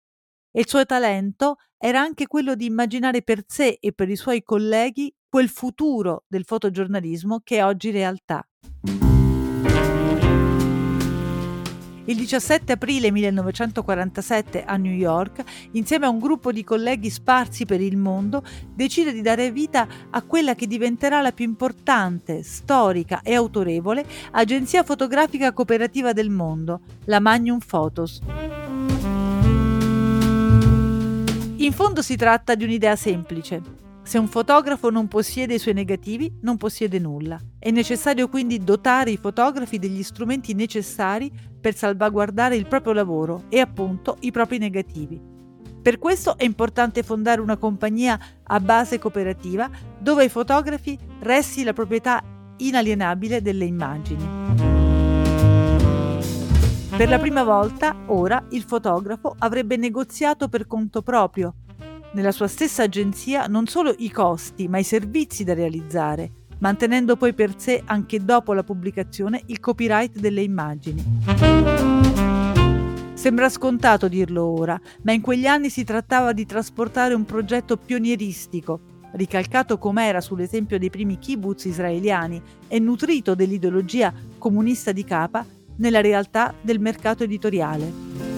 E 0.52 0.60
il 0.60 0.68
suo 0.68 0.86
talento 0.86 1.56
era 1.78 2.02
anche 2.02 2.28
quello 2.28 2.56
di 2.56 2.66
immaginare 2.66 3.24
per 3.24 3.44
sé 3.48 3.78
e 3.80 3.94
per 3.94 4.10
i 4.10 4.16
suoi 4.16 4.44
colleghi 4.44 5.14
quel 5.28 5.50
futuro 5.50 6.26
del 6.28 6.44
fotogiornalismo 6.44 7.40
che 7.44 7.58
è 7.58 7.66
oggi 7.66 7.90
realtà. 7.90 8.46
Il 12.12 12.17
17 12.17 12.74
aprile 12.74 13.10
1947 13.10 14.65
a 14.65 14.76
New 14.76 14.91
York, 14.91 15.45
insieme 15.72 16.07
a 16.07 16.09
un 16.09 16.20
gruppo 16.20 16.51
di 16.51 16.62
colleghi 16.62 17.09
sparsi 17.09 17.66
per 17.66 17.80
il 17.80 17.95
mondo, 17.95 18.43
decide 18.76 19.14
di 19.14 19.22
dare 19.22 19.49
vita 19.49 19.88
a 20.09 20.22
quella 20.22 20.53
che 20.53 20.68
diventerà 20.68 21.22
la 21.22 21.32
più 21.32 21.45
importante, 21.45 22.43
storica 22.43 23.22
e 23.24 23.34
autorevole 23.34 24.05
agenzia 24.32 24.84
fotografica 24.84 25.53
cooperativa 25.53 26.12
del 26.12 26.30
mondo, 26.30 26.82
la 27.05 27.22
Magnum 27.22 27.59
Photos. 27.59 28.20
In 31.55 31.72
fondo 31.72 32.01
si 32.01 32.18
tratta 32.18 32.55
di 32.55 32.66
un'idea 32.66 32.97
semplice 32.97 33.91
se 34.04 34.18
un 34.18 34.28
fotografo 34.28 34.89
non 34.89 35.08
possiede 35.08 35.54
i 35.54 35.60
suoi 35.60 35.74
negativi, 35.74 36.34
non 36.41 36.58
possiede 36.58 36.99
nulla. 36.99 37.39
È 37.60 37.70
necessario 37.70 38.28
quindi 38.28 38.58
dotare 38.60 39.12
i 39.12 39.18
fotografi 39.18 39.78
degli 39.78 40.04
strumenti 40.04 40.54
necessari 40.54 41.32
per 41.60 41.76
salvaguardare 41.76 42.56
il 42.56 42.68
proprio 42.68 42.93
lavoro 42.93 43.43
e 43.49 43.60
appunto 43.60 44.18
i 44.22 44.32
propri 44.32 44.58
negativi. 44.58 45.22
Per 45.82 45.97
questo 45.97 46.38
è 46.38 46.43
importante 46.43 47.04
fondare 47.04 47.41
una 47.41 47.58
compagnia 47.58 48.20
a 48.43 48.60
base 48.60 48.99
cooperativa 48.99 49.70
dove 49.97 50.24
ai 50.24 50.30
fotografi 50.30 50.97
resti 51.22 51.64
la 51.64 51.74
proprietà 51.74 52.22
inalienabile 52.58 53.41
delle 53.41 53.66
immagini. 53.66 54.39
Per 56.95 57.10
la 57.10 57.18
prima 57.18 57.43
volta, 57.43 57.95
ora, 58.08 58.45
il 58.49 58.62
fotografo 58.62 59.34
avrebbe 59.39 59.76
negoziato 59.76 60.49
per 60.49 60.68
conto 60.68 61.02
proprio, 61.02 61.56
nella 62.14 62.32
sua 62.32 62.47
stessa 62.47 62.84
agenzia, 62.84 63.45
non 63.47 63.68
solo 63.68 63.93
i 63.97 64.12
costi, 64.12 64.68
ma 64.68 64.78
i 64.78 64.84
servizi 64.84 65.43
da 65.43 65.53
realizzare, 65.53 66.32
mantenendo 66.59 67.16
poi 67.16 67.34
per 67.34 67.53
sé, 67.57 67.82
anche 67.86 68.24
dopo 68.24 68.53
la 68.53 68.64
pubblicazione, 68.64 69.41
il 69.47 69.59
copyright 69.59 70.20
delle 70.20 70.41
immagini. 70.41 71.03
Sembra 73.14 73.49
scontato 73.49 74.07
dirlo 74.07 74.45
ora, 74.45 74.80
ma 75.03 75.12
in 75.12 75.22
quegli 75.22 75.45
anni 75.45 75.70
si 75.70 75.84
trattava 75.84 76.34
di 76.34 76.45
trasportare 76.45 77.14
un 77.14 77.24
progetto 77.24 77.78
pionieristico, 77.78 78.80
ricalcato 79.14 79.78
com'era 79.78 80.22
sull'esempio 80.22 80.80
dei 80.80 80.89
primi 80.89 81.20
kibbutz 81.20 81.66
israeliani 81.66 82.41
e 82.68 82.80
nutrito 82.80 83.36
dell'ideologia 83.36 84.14
comunista 84.38 84.91
di 84.91 85.03
Capa, 85.03 85.45
nella 85.78 86.01
realtà 86.01 86.53
del 86.62 86.80
mercato 86.80 87.24
editoriale. 87.24 88.31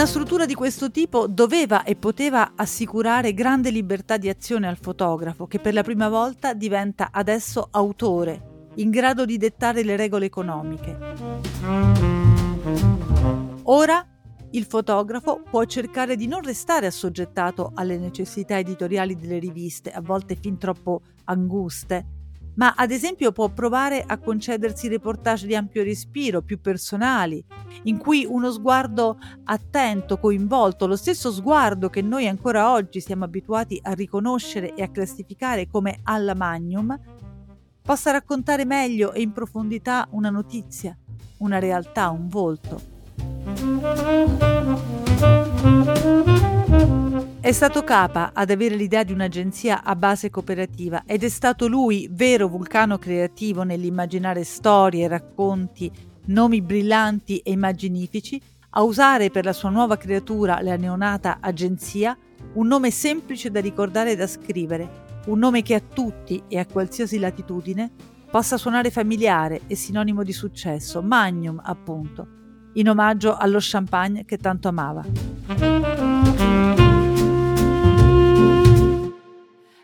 Una 0.00 0.08
struttura 0.08 0.46
di 0.46 0.54
questo 0.54 0.90
tipo 0.90 1.26
doveva 1.26 1.84
e 1.84 1.94
poteva 1.94 2.52
assicurare 2.56 3.34
grande 3.34 3.68
libertà 3.68 4.16
di 4.16 4.30
azione 4.30 4.66
al 4.66 4.78
fotografo, 4.78 5.46
che 5.46 5.58
per 5.58 5.74
la 5.74 5.82
prima 5.82 6.08
volta 6.08 6.54
diventa 6.54 7.10
adesso 7.12 7.68
autore, 7.70 8.70
in 8.76 8.88
grado 8.88 9.26
di 9.26 9.36
dettare 9.36 9.84
le 9.84 9.96
regole 9.96 10.24
economiche. 10.24 10.96
Ora 13.64 14.06
il 14.52 14.64
fotografo 14.64 15.42
può 15.42 15.62
cercare 15.64 16.16
di 16.16 16.26
non 16.26 16.40
restare 16.40 16.86
assoggettato 16.86 17.70
alle 17.74 17.98
necessità 17.98 18.58
editoriali 18.58 19.14
delle 19.16 19.38
riviste, 19.38 19.90
a 19.90 20.00
volte 20.00 20.34
fin 20.34 20.56
troppo 20.56 21.02
anguste, 21.24 22.19
ma 22.60 22.74
ad 22.76 22.90
esempio 22.90 23.32
può 23.32 23.48
provare 23.48 24.04
a 24.06 24.18
concedersi 24.18 24.86
reportage 24.86 25.46
di 25.46 25.54
ampio 25.54 25.82
respiro, 25.82 26.42
più 26.42 26.60
personali, 26.60 27.42
in 27.84 27.96
cui 27.96 28.26
uno 28.28 28.50
sguardo 28.52 29.16
attento, 29.44 30.18
coinvolto, 30.18 30.86
lo 30.86 30.96
stesso 30.96 31.32
sguardo 31.32 31.88
che 31.88 32.02
noi 32.02 32.28
ancora 32.28 32.70
oggi 32.70 33.00
siamo 33.00 33.24
abituati 33.24 33.80
a 33.82 33.92
riconoscere 33.92 34.74
e 34.74 34.82
a 34.82 34.90
classificare 34.90 35.68
come 35.68 36.00
alla 36.02 36.34
magnum, 36.34 37.00
possa 37.80 38.10
raccontare 38.10 38.66
meglio 38.66 39.14
e 39.14 39.22
in 39.22 39.32
profondità 39.32 40.06
una 40.10 40.28
notizia, 40.28 40.94
una 41.38 41.58
realtà, 41.58 42.10
un 42.10 42.28
volto. 42.28 42.88
È 47.42 47.52
stato 47.52 47.82
Capa 47.84 48.32
ad 48.34 48.50
avere 48.50 48.74
l'idea 48.74 49.02
di 49.02 49.14
un'agenzia 49.14 49.82
a 49.82 49.96
base 49.96 50.28
cooperativa 50.28 51.04
ed 51.06 51.24
è 51.24 51.28
stato 51.30 51.68
lui, 51.68 52.06
vero 52.12 52.48
vulcano 52.48 52.98
creativo 52.98 53.62
nell'immaginare 53.62 54.44
storie, 54.44 55.08
racconti, 55.08 55.90
nomi 56.26 56.60
brillanti 56.60 57.38
e 57.38 57.52
immaginifici, 57.52 58.38
a 58.72 58.82
usare 58.82 59.30
per 59.30 59.46
la 59.46 59.54
sua 59.54 59.70
nuova 59.70 59.96
creatura, 59.96 60.60
la 60.60 60.76
neonata 60.76 61.38
agenzia, 61.40 62.14
un 62.52 62.66
nome 62.66 62.90
semplice 62.90 63.50
da 63.50 63.60
ricordare 63.60 64.12
e 64.12 64.16
da 64.16 64.26
scrivere, 64.26 65.06
un 65.28 65.38
nome 65.38 65.62
che 65.62 65.74
a 65.74 65.80
tutti 65.80 66.42
e 66.46 66.58
a 66.58 66.66
qualsiasi 66.66 67.18
latitudine 67.18 67.90
possa 68.30 68.58
suonare 68.58 68.90
familiare 68.90 69.62
e 69.66 69.76
sinonimo 69.76 70.22
di 70.22 70.34
successo, 70.34 71.00
Magnum 71.00 71.58
appunto, 71.64 72.28
in 72.74 72.90
omaggio 72.90 73.34
allo 73.34 73.58
champagne 73.60 74.26
che 74.26 74.36
tanto 74.36 74.68
amava. 74.68 76.39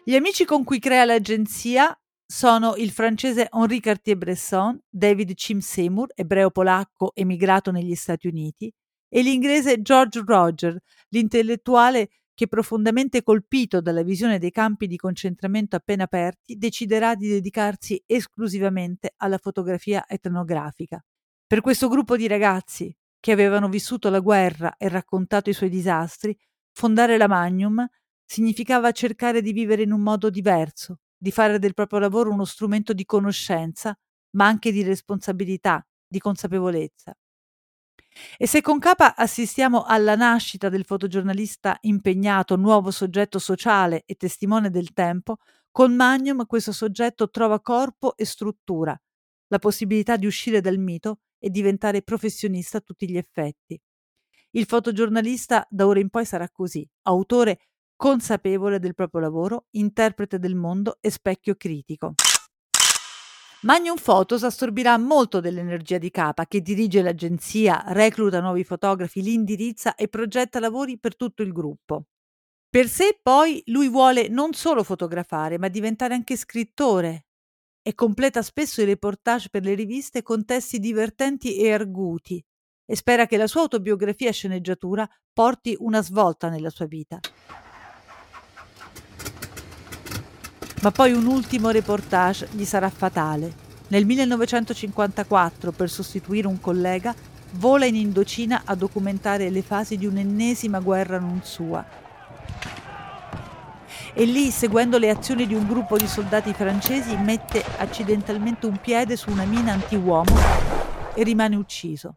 Gli 0.09 0.15
amici 0.15 0.45
con 0.45 0.63
cui 0.63 0.79
crea 0.79 1.05
l'agenzia 1.05 1.93
sono 2.25 2.77
il 2.77 2.93
francese 2.93 3.49
Henri 3.51 3.81
Cartier-Bresson, 3.81 4.81
David 4.89 5.35
Chim 5.35 5.59
Seymour, 5.59 6.13
ebreo-polacco 6.15 7.11
emigrato 7.13 7.73
negli 7.73 7.97
Stati 7.97 8.29
Uniti, 8.29 8.73
e 9.09 9.23
l'inglese 9.23 9.83
George 9.83 10.23
Roger, 10.25 10.79
l'intellettuale 11.09 12.11
che 12.35 12.47
profondamente 12.47 13.25
colpito 13.25 13.81
dalla 13.81 14.05
visione 14.05 14.39
dei 14.39 14.53
campi 14.53 14.87
di 14.87 14.97
concentramento 14.97 15.75
appena 15.75 16.05
aperti, 16.05 16.55
deciderà 16.55 17.17
di 17.17 17.27
dedicarsi 17.27 18.01
esclusivamente 18.07 19.13
alla 19.17 19.39
fotografia 19.39 20.05
etnografica. 20.07 21.05
Per 21.45 21.61
questo 21.61 21.89
gruppo 21.89 22.17
di 22.17 22.29
ragazzi 22.29 22.97
che 23.19 23.33
avevano 23.33 23.69
vissuto 23.69 24.09
la 24.09 24.21
guerra 24.21 24.77
e 24.77 24.89
raccontato 24.89 25.51
i 25.51 25.53
suoi 25.53 25.69
disastri, 25.69 26.39
fondare 26.71 27.17
la 27.17 27.27
Magnum 27.27 27.85
significava 28.27 28.93
cercare 28.93 29.41
di 29.41 29.53
vivere 29.53 29.83
in 29.83 29.93
un 29.93 30.01
modo 30.03 30.31
diverso, 30.31 30.99
di 31.17 31.31
fare 31.31 31.59
del 31.59 31.75
proprio 31.75 32.01
lavoro 32.01 32.31
uno 32.31 32.45
strumento 32.45 32.93
di 32.93 33.05
conoscenza, 33.05 33.97
ma 34.33 34.47
anche 34.47 34.73
di 34.73 34.83
responsabilità, 34.83 35.87
di 36.07 36.19
consapevolezza. 36.19 37.17
E 38.39 38.47
se 38.47 38.61
con 38.63 38.79
Capa 38.79 39.15
assistiamo 39.15 39.85
alla 39.85 40.15
nascita 40.15 40.69
del 40.69 40.85
fotogiornalista 40.85 41.77
impegnato, 41.83 42.57
nuovo 42.57 42.91
soggetto 42.91 43.39
sociale 43.39 44.03
e 44.07 44.15
testimone 44.15 44.71
del 44.71 44.93
tempo, 44.93 45.37
con 45.71 45.95
Magnum 45.95 46.47
questo 46.47 46.73
soggetto 46.73 47.29
trova 47.29 47.61
corpo 47.61 48.17
e 48.17 48.25
struttura, 48.25 48.99
la 49.49 49.59
possibilità 49.59 50.17
di 50.17 50.27
uscire 50.27 50.61
dal 50.61 50.79
mito 50.79 51.21
e 51.39 51.51
diventare 51.51 52.03
professionista 52.03 52.79
a 52.79 52.81
tutti 52.81 53.09
gli 53.09 53.17
effetti. 53.19 53.79
Il 54.53 54.65
fotogiornalista 54.65 55.67
da 55.69 55.87
ora 55.87 56.01
in 56.01 56.09
poi 56.09 56.25
sarà 56.25 56.49
così, 56.49 56.89
autore 57.03 57.59
consapevole 57.97 58.79
del 58.79 58.95
proprio 58.95 59.23
lavoro, 59.23 59.67
interprete 59.73 60.39
del 60.39 60.55
mondo 60.55 60.99
e 61.01 61.11
specchio 61.11 61.57
critico. 61.57 62.15
Magnum 63.63 63.97
Photos 63.97 64.45
assorbirà 64.45 64.97
molto 64.99 65.41
dell'energia 65.41 65.99
di 65.99 66.11
Capa, 66.11 66.47
che 66.47 66.61
dirige 66.61 67.03
l'agenzia, 67.03 67.83
recluta 67.89 68.41
nuovi 68.41 68.63
fotografi, 68.63 69.23
li 69.23 69.33
indirizza 69.33 69.95
e 69.97 70.09
progetta 70.09 70.61
lavori 70.61 70.99
per 70.99 71.17
tutto 71.17 71.43
il 71.43 71.53
gruppo. 71.53 72.05
Per 72.69 72.89
sé 72.89 73.19
poi 73.21 73.63
lui 73.67 73.89
vuole 73.89 74.29
non 74.29 74.53
solo 74.53 74.85
fotografare, 74.85 75.59
ma 75.59 75.69
diventare 75.69 76.15
anche 76.15 76.37
scrittore 76.37 77.27
e 77.83 77.95
completa 77.95 78.43
spesso 78.43 78.83
i 78.83 78.85
reportage 78.85 79.49
per 79.49 79.63
le 79.63 79.75
riviste 79.75 80.23
con 80.23 80.45
testi 80.45 80.79
divertenti 80.79 81.57
e 81.57 81.73
arguti 81.73 82.45
e 82.85 82.95
spera 82.95 83.27
che 83.27 83.37
la 83.37 83.47
sua 83.47 83.63
autobiografia 83.63 84.31
sceneggiatura 84.31 85.09
porti 85.33 85.77
una 85.81 86.03
svolta 86.03 86.49
nella 86.49 86.71
sua 86.71 86.87
vita. 86.87 87.19
Ma 90.87 90.93
poi 90.93 91.11
un 91.11 91.27
ultimo 91.27 91.71
reportage 91.71 92.47
gli 92.53 92.65
sarà 92.65 92.89
fatale. 92.91 93.53
Nel 93.89 94.07
1954, 94.07 95.73
per 95.73 95.91
sostituire 95.91 96.47
un 96.47 96.61
collega, 96.61 97.13
vola 97.55 97.87
in 97.87 97.97
Indocina 97.97 98.63
a 98.65 98.77
documentare 98.77 99.51
le 99.51 99.63
fasi 99.63 99.97
di 99.97 100.07
un'ennesima 100.07 100.79
guerra 100.79 101.19
non 101.19 101.41
sua. 101.43 101.85
E 104.15 104.25
lì, 104.27 104.53
seguendo 104.53 104.97
le 104.99 105.11
azioni 105.11 105.49
di 105.49 105.55
un 105.55 105.67
gruppo 105.67 105.97
di 105.97 106.07
soldati 106.07 106.53
francesi, 106.53 107.17
mette 107.17 107.65
accidentalmente 107.79 108.67
un 108.67 108.79
piede 108.81 109.17
su 109.17 109.33
una 109.33 109.45
mina 109.45 109.73
anti-uomo 109.73 110.37
e 111.15 111.23
rimane 111.25 111.57
ucciso. 111.57 112.15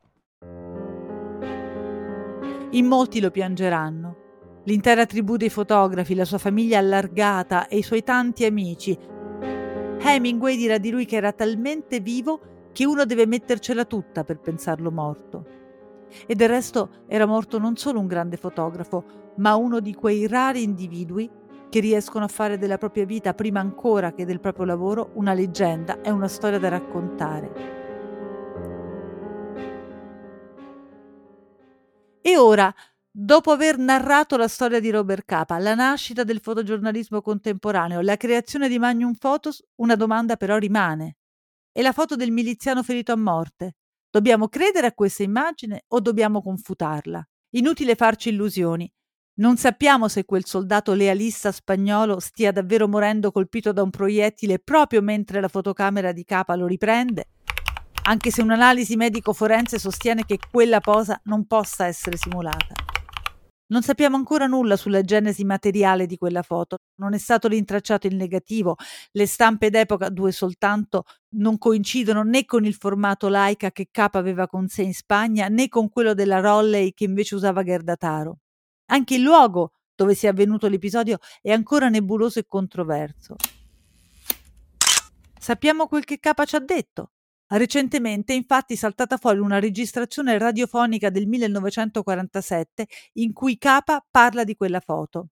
In 2.69 2.85
molti 2.85 3.19
lo 3.19 3.31
piangeranno, 3.31 4.18
l'intera 4.63 5.05
tribù 5.05 5.37
dei 5.37 5.49
fotografi, 5.49 6.15
la 6.15 6.25
sua 6.25 6.37
famiglia 6.37 6.79
allargata 6.79 7.67
e 7.67 7.77
i 7.77 7.83
suoi 7.83 8.03
tanti 8.03 8.45
amici. 8.45 8.97
Hemingway 10.01 10.55
dirà 10.55 10.77
di 10.77 10.91
lui 10.91 11.05
che 11.05 11.17
era 11.17 11.31
talmente 11.31 11.99
vivo 11.99 12.39
che 12.71 12.85
uno 12.85 13.05
deve 13.05 13.25
mettercela 13.25 13.85
tutta 13.85 14.23
per 14.23 14.39
pensarlo 14.39 14.91
morto. 14.91 15.57
E 16.25 16.33
del 16.35 16.49
resto 16.49 17.03
era 17.07 17.25
morto 17.25 17.59
non 17.59 17.75
solo 17.75 17.99
un 17.99 18.07
grande 18.07 18.37
fotografo, 18.37 19.33
ma 19.37 19.55
uno 19.55 19.79
di 19.79 19.93
quei 19.93 20.27
rari 20.27 20.63
individui 20.63 21.29
che 21.69 21.79
riescono 21.79 22.25
a 22.25 22.29
fare 22.29 22.57
della 22.57 22.77
propria 22.77 23.05
vita, 23.05 23.33
prima 23.33 23.59
ancora 23.59 24.13
che 24.13 24.25
del 24.25 24.39
proprio 24.39 24.65
lavoro, 24.65 25.11
una 25.13 25.33
leggenda 25.33 26.01
e 26.01 26.09
una 26.09 26.27
storia 26.27 26.57
da 26.57 26.69
raccontare. 26.69 27.77
E 32.21 32.37
ora 32.37 32.73
Dopo 33.21 33.51
aver 33.51 33.77
narrato 33.77 34.37
la 34.37 34.47
storia 34.47 34.79
di 34.79 34.89
Robert 34.89 35.25
Capa, 35.25 35.57
la 35.57 35.75
nascita 35.75 36.23
del 36.23 36.39
fotogiornalismo 36.39 37.21
contemporaneo, 37.21 37.99
la 37.99 38.15
creazione 38.15 38.69
di 38.69 38.79
Magnum 38.79 39.13
Photos, 39.15 39.61
una 39.81 39.95
domanda 39.95 40.37
però 40.37 40.55
rimane. 40.57 41.17
E 41.73 41.81
la 41.81 41.91
foto 41.91 42.15
del 42.15 42.31
miliziano 42.31 42.81
ferito 42.81 43.11
a 43.11 43.17
morte? 43.17 43.75
Dobbiamo 44.09 44.47
credere 44.47 44.87
a 44.87 44.93
questa 44.93 45.23
immagine 45.23 45.83
o 45.89 45.99
dobbiamo 45.99 46.41
confutarla? 46.41 47.21
Inutile 47.55 47.95
farci 47.95 48.29
illusioni. 48.29 48.89
Non 49.39 49.57
sappiamo 49.57 50.07
se 50.07 50.23
quel 50.23 50.45
soldato 50.45 50.93
lealista 50.93 51.51
spagnolo 51.51 52.21
stia 52.21 52.53
davvero 52.53 52.87
morendo 52.87 53.33
colpito 53.33 53.73
da 53.73 53.83
un 53.83 53.89
proiettile 53.89 54.59
proprio 54.59 55.01
mentre 55.01 55.41
la 55.41 55.49
fotocamera 55.49 56.13
di 56.13 56.23
Capa 56.23 56.55
lo 56.55 56.67
riprende, 56.67 57.31
anche 58.03 58.31
se 58.31 58.41
un'analisi 58.41 58.95
medico 58.95 59.33
forense 59.33 59.77
sostiene 59.77 60.23
che 60.25 60.39
quella 60.49 60.79
posa 60.79 61.19
non 61.25 61.45
possa 61.47 61.85
essere 61.85 62.15
simulata. 62.15 62.88
Non 63.71 63.83
sappiamo 63.83 64.15
ancora 64.15 64.47
nulla 64.47 64.75
sulla 64.75 65.03
genesi 65.03 65.43
materiale 65.43 66.07
di 66.07 66.17
quella 66.17 66.41
foto, 66.41 66.77
non 66.95 67.13
è 67.13 67.19
stato 67.19 67.47
rintracciato 67.47 68.07
il 68.07 68.15
negativo, 68.15 68.75
le 69.11 69.27
stampe 69.27 69.69
d'epoca, 69.69 70.09
due 70.09 70.31
soltanto, 70.31 71.03
non 71.35 71.59
coincidono 71.59 72.23
né 72.23 72.45
con 72.45 72.65
il 72.65 72.73
formato 72.73 73.29
Leica 73.29 73.71
che 73.71 73.89
K 73.91 74.09
aveva 74.13 74.47
con 74.47 74.67
sé 74.67 74.81
in 74.81 74.95
Spagna 74.95 75.49
né 75.49 75.67
con 75.67 75.87
quello 75.89 76.15
della 76.15 76.39
Rolley 76.39 76.93
che 76.93 77.03
invece 77.03 77.35
usava 77.35 77.63
Gerdataro. 77.63 78.39
Anche 78.87 79.15
il 79.15 79.21
luogo 79.21 79.73
dove 79.93 80.15
si 80.15 80.25
è 80.25 80.29
avvenuto 80.29 80.67
l'episodio 80.67 81.19
è 81.39 81.51
ancora 81.51 81.89
nebuloso 81.89 82.39
e 82.39 82.45
controverso. 82.47 83.35
Sappiamo 85.39 85.87
quel 85.87 86.05
che 86.05 86.17
K 86.17 86.43
ci 86.45 86.55
ha 86.55 86.59
detto. 86.59 87.11
Recentemente, 87.51 88.33
infatti, 88.33 88.73
è 88.73 88.77
saltata 88.77 89.17
fuori 89.17 89.39
una 89.39 89.59
registrazione 89.59 90.37
radiofonica 90.37 91.09
del 91.09 91.25
1947 91.25 92.87
in 93.13 93.33
cui 93.33 93.57
Capa 93.57 94.05
parla 94.09 94.43
di 94.43 94.55
quella 94.55 94.79
foto. 94.79 95.29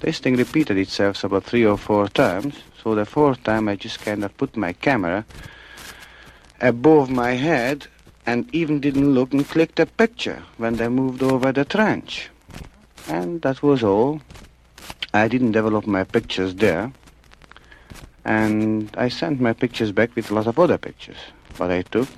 This 0.00 0.20
thing 0.20 0.36
repeated 0.36 0.78
itself 0.78 1.24
about 1.24 1.44
three 1.44 1.66
or 1.66 1.76
four 1.76 2.10
times, 2.10 2.54
so 2.80 2.94
the 2.94 3.04
fourth 3.04 3.42
time 3.42 3.70
I 3.70 3.76
just 3.76 4.02
kind 4.02 4.22
of 4.22 4.32
put 4.36 4.56
my 4.56 4.72
camera 4.72 5.24
above 6.60 7.10
my 7.10 7.36
head 7.36 7.88
and 8.24 8.46
even 8.54 8.78
didn't 8.78 9.12
look 9.12 9.34
and 9.34 9.46
clicked 9.46 9.80
a 9.80 9.86
picture 9.86 10.44
when 10.56 10.76
they 10.76 10.88
moved 10.88 11.22
over 11.22 11.52
the 11.52 11.64
trench. 11.64 12.30
And 13.08 13.42
that 13.42 13.62
was 13.62 13.82
all. 13.82 14.20
I 15.12 15.28
didn't 15.28 15.52
develop 15.52 15.86
my 15.86 16.04
pictures 16.04 16.54
there. 16.54 16.92
And 18.28 18.94
I 18.98 19.08
sent 19.08 19.40
my 19.40 19.54
pictures 19.54 19.90
back 19.90 20.14
with 20.14 20.30
a 20.30 20.34
lot 20.34 20.46
of 20.46 20.58
other 20.58 20.76
pictures, 20.76 21.16
what 21.56 21.70
I 21.70 21.80
took. 21.80 22.08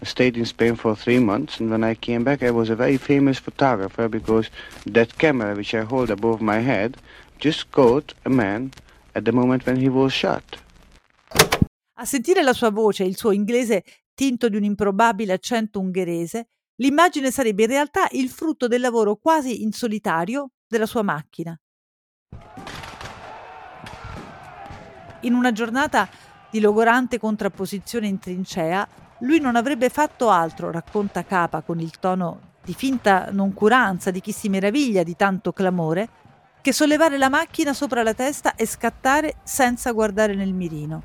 I 0.00 0.04
stayed 0.04 0.36
in 0.36 0.44
Spain 0.44 0.76
for 0.76 0.94
three 0.94 1.18
months, 1.18 1.58
and 1.58 1.68
when 1.68 1.82
I 1.82 1.96
came 1.96 2.22
back, 2.22 2.44
I 2.44 2.52
was 2.52 2.70
a 2.70 2.76
very 2.76 2.96
famous 2.96 3.40
photographer 3.40 4.08
because 4.08 4.50
that 4.86 5.18
camera 5.18 5.56
which 5.56 5.74
I 5.74 5.82
hold 5.82 6.10
above 6.10 6.40
my 6.40 6.60
head 6.60 6.96
just 7.40 7.72
caught 7.72 8.14
a 8.24 8.28
man 8.30 8.70
at 9.16 9.24
the 9.24 9.32
moment 9.32 9.66
when 9.66 9.74
he 9.74 9.88
was 9.88 10.12
shot. 10.12 10.44
A 11.94 12.04
sentire 12.04 12.44
la 12.44 12.52
sua 12.52 12.70
voce 12.70 13.02
e 13.02 13.08
il 13.08 13.16
suo 13.16 13.32
inglese 13.32 13.82
tinto 14.14 14.48
di 14.48 14.56
un 14.56 14.62
improbabile 14.62 15.32
accento 15.32 15.80
ungherese, 15.80 16.50
l'immagine 16.76 17.32
sarebbe 17.32 17.64
in 17.64 17.70
realtà 17.70 18.06
il 18.12 18.28
frutto 18.28 18.68
del 18.68 18.80
lavoro 18.80 19.16
quasi 19.16 19.64
in 19.64 19.72
solitario 19.72 20.52
della 20.68 20.86
sua 20.86 21.02
macchina. 21.02 21.58
In 25.22 25.34
una 25.34 25.50
giornata 25.50 26.08
di 26.50 26.60
logorante 26.60 27.18
contrapposizione 27.18 28.06
in 28.06 28.18
trincea, 28.20 28.86
lui 29.20 29.40
non 29.40 29.56
avrebbe 29.56 29.88
fatto 29.88 30.30
altro, 30.30 30.70
racconta 30.70 31.24
Capa 31.24 31.62
con 31.62 31.80
il 31.80 31.98
tono 31.98 32.56
di 32.62 32.72
finta 32.72 33.28
noncuranza 33.32 34.10
di 34.10 34.20
chi 34.20 34.30
si 34.30 34.48
meraviglia 34.48 35.02
di 35.02 35.16
tanto 35.16 35.52
clamore, 35.52 36.08
che 36.60 36.72
sollevare 36.72 37.18
la 37.18 37.28
macchina 37.28 37.72
sopra 37.72 38.02
la 38.02 38.14
testa 38.14 38.54
e 38.54 38.66
scattare 38.66 39.36
senza 39.42 39.90
guardare 39.90 40.34
nel 40.34 40.52
mirino. 40.52 41.02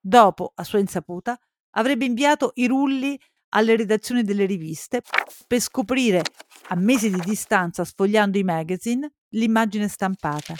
Dopo, 0.00 0.52
a 0.54 0.62
sua 0.62 0.78
insaputa, 0.78 1.36
avrebbe 1.70 2.04
inviato 2.04 2.52
i 2.54 2.66
rulli 2.66 3.18
alle 3.50 3.76
redazioni 3.76 4.22
delle 4.22 4.44
riviste 4.44 5.02
per 5.46 5.60
scoprire, 5.60 6.22
a 6.68 6.76
mesi 6.76 7.10
di 7.10 7.20
distanza 7.20 7.84
sfogliando 7.84 8.38
i 8.38 8.44
magazine, 8.44 9.10
l'immagine 9.30 9.88
stampata. 9.88 10.54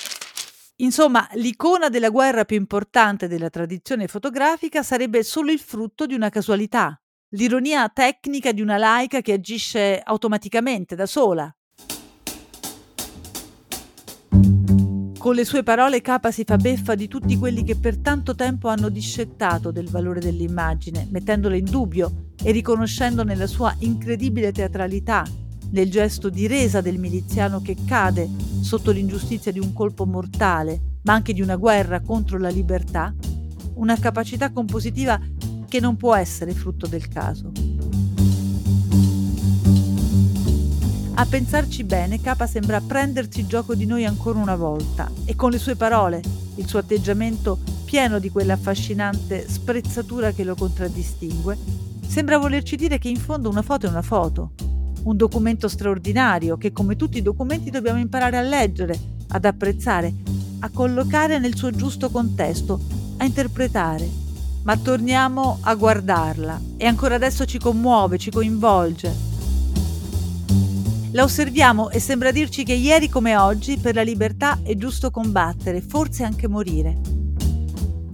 Insomma, 0.81 1.29
l'icona 1.33 1.89
della 1.89 2.09
guerra 2.09 2.45
più 2.45 2.57
importante 2.57 3.27
della 3.27 3.51
tradizione 3.51 4.07
fotografica 4.07 4.85
sarebbe 4.85 5.25
solo 5.25 5.51
il 5.51 5.59
frutto 5.59 6.07
di 6.07 6.15
una 6.15 6.29
casualità, 6.29 6.97
l'ironia 7.31 7.89
tecnica 7.89 8.53
di 8.53 8.61
una 8.61 8.77
laica 8.77 9.21
che 9.21 9.33
agisce 9.33 10.01
automaticamente, 10.01 10.95
da 10.95 11.07
sola. 11.07 11.53
Con 15.19 15.35
le 15.35 15.45
sue 15.45 15.65
parole 15.65 16.01
Capa 16.01 16.31
si 16.31 16.45
fa 16.45 16.57
beffa 16.57 16.95
di 16.95 17.09
tutti 17.09 17.37
quelli 17.37 17.65
che 17.65 17.75
per 17.75 17.99
tanto 17.99 18.37
tempo 18.37 18.69
hanno 18.69 18.89
discettato 18.89 19.73
del 19.73 19.91
valore 19.91 20.21
dell'immagine, 20.21 21.09
mettendola 21.11 21.57
in 21.57 21.65
dubbio 21.65 22.31
e 22.41 22.53
riconoscendo 22.53 23.25
nella 23.25 23.49
sua 23.49 23.75
incredibile 23.81 24.53
teatralità 24.53 25.25
nel 25.71 25.91
gesto 25.91 26.31
di 26.31 26.47
resa 26.47 26.81
del 26.81 26.99
miliziano 26.99 27.61
che 27.61 27.77
cade 27.87 28.29
sotto 28.61 28.91
l'ingiustizia 28.91 29.53
di 29.53 29.59
un 29.59 29.73
colpo 29.73 30.07
mortale, 30.07 30.81
ma 31.03 31.13
anche 31.13 31.33
di 31.33 31.41
una 31.41 31.57
guerra 31.57 32.01
contro 32.01 32.39
la 32.39 32.49
libertà, 32.49 33.15
una 33.75 33.99
capacità 33.99 34.51
compositiva 34.51 35.21
che 35.69 35.81
non 35.81 35.97
può 35.97 36.15
essere 36.15 36.53
frutto 36.53 36.87
del 36.87 37.09
caso. 37.09 37.53
A 41.15 41.27
pensarci 41.27 41.83
bene, 41.83 42.21
Capa 42.21 42.47
sembra 42.47 42.81
prendersi 42.81 43.45
gioco 43.47 43.75
di 43.75 43.87
noi 43.87 44.05
ancora 44.05 44.39
una 44.39 44.55
volta 44.55 45.11
e 45.25 45.35
con 45.35 45.51
le 45.51 45.59
sue 45.59 45.75
parole, 45.75 46.23
il 46.55 46.69
suo 46.69 46.79
atteggiamento 46.79 47.59
pieno 47.85 48.19
di 48.19 48.31
quella 48.31 48.53
affascinante 48.53 49.49
sprezzatura 49.49 50.31
che 50.31 50.45
lo 50.45 50.55
contraddistingue, 50.55 51.59
sembra 52.07 52.39
volerci 52.39 52.77
dire 52.77 52.99
che 52.99 53.09
in 53.09 53.17
fondo 53.17 53.49
una 53.49 53.63
foto 53.63 53.87
è 53.87 53.89
una 53.89 54.03
foto, 54.03 54.53
un 55.09 55.17
documento 55.17 55.69
straordinario 55.69 56.59
che 56.59 56.71
come 56.71 56.95
tutti 56.95 57.17
i 57.17 57.23
documenti 57.23 57.71
dobbiamo 57.71 57.99
imparare 57.99 58.37
a 58.37 58.43
leggere, 58.43 58.99
ad 59.29 59.47
apprezzare, 59.47 60.13
a 60.61 60.71
collocare 60.71 61.39
nel 61.39 61.57
suo 61.57 61.71
giusto 61.71 62.11
contesto, 62.11 62.79
a 63.17 63.25
interpretare. 63.25 64.27
Ma 64.65 64.77
torniamo 64.77 65.59
a 65.63 65.75
guardarla 65.75 66.61
e 66.77 66.85
ancora 66.85 67.15
adesso 67.15 67.47
ci 67.47 67.59
commuove, 67.59 68.19
ci 68.19 68.31
coinvolge. 68.31 69.27
La 71.13 71.23
osserviamo 71.23 71.89
e 71.89 72.01
sembra 72.01 72.31
dirci 72.31 72.65
che 72.65 72.75
ieri 72.75 73.09
come 73.09 73.35
oggi 73.35 73.79
per 73.79 73.95
la 73.95 74.03
libertà 74.03 74.59
è 74.63 74.75
giusto 74.77 75.11
combattere, 75.11 75.81
forse 75.81 76.23
anche 76.23 76.49
morire. 76.49 76.99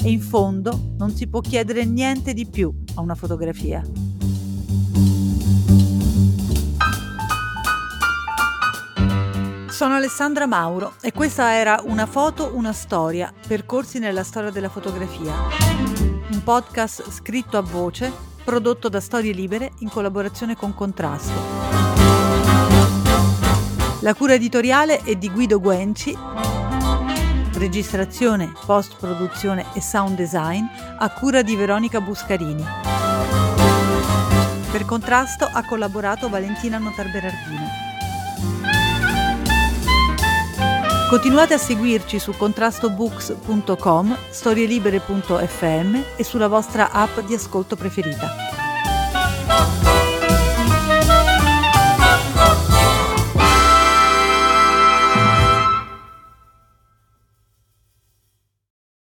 E 0.01 0.11
in 0.11 0.20
fondo 0.20 0.92
non 0.97 1.11
si 1.11 1.26
può 1.26 1.40
chiedere 1.40 1.84
niente 1.84 2.32
di 2.34 2.47
più 2.47 2.72
a 2.95 3.01
una 3.01 3.16
fotografia. 3.16 3.82
Sono 9.75 9.97
Alessandra 9.97 10.47
Mauro 10.47 10.95
e 11.01 11.11
questa 11.11 11.55
era 11.55 11.81
Una 11.83 12.07
foto, 12.07 12.53
una 12.55 12.72
storia, 12.72 13.33
percorsi 13.45 13.99
nella 13.99 14.22
storia 14.22 14.51
della 14.51 14.68
fotografia. 14.68 15.33
Un 16.31 16.43
podcast 16.45 17.11
scritto 17.11 17.59
a 17.59 17.61
voce, 17.61 18.12
prodotto 18.45 18.89
da 18.89 19.01
Storie 19.01 19.33
Libere 19.33 19.72
in 19.79 19.89
collaborazione 19.89 20.55
con 20.55 20.75
Contrasto. 20.75 21.33
La 24.03 24.14
cura 24.14 24.35
editoriale 24.35 25.01
è 25.03 25.16
di 25.16 25.29
Guido 25.29 25.59
Guenci, 25.59 26.16
registrazione, 27.55 28.53
post-produzione 28.64 29.66
e 29.75 29.81
sound 29.81 30.14
design 30.14 30.64
a 31.01 31.11
cura 31.11 31.43
di 31.43 31.57
Veronica 31.57 32.01
Buscarini. 32.01 32.64
Per 34.70 34.85
Contrasto 34.85 35.49
ha 35.53 35.64
collaborato 35.64 36.29
Valentina 36.29 36.79
Notarberardino. 36.79 37.93
Continuate 41.14 41.54
a 41.54 41.58
seguirci 41.58 42.18
su 42.18 42.32
contrastobooks.com, 42.36 44.18
storielibere.fm 44.30 46.02
e 46.16 46.24
sulla 46.24 46.48
vostra 46.48 46.90
app 46.90 47.20
di 47.20 47.34
ascolto 47.34 47.76
preferita. 47.76 48.34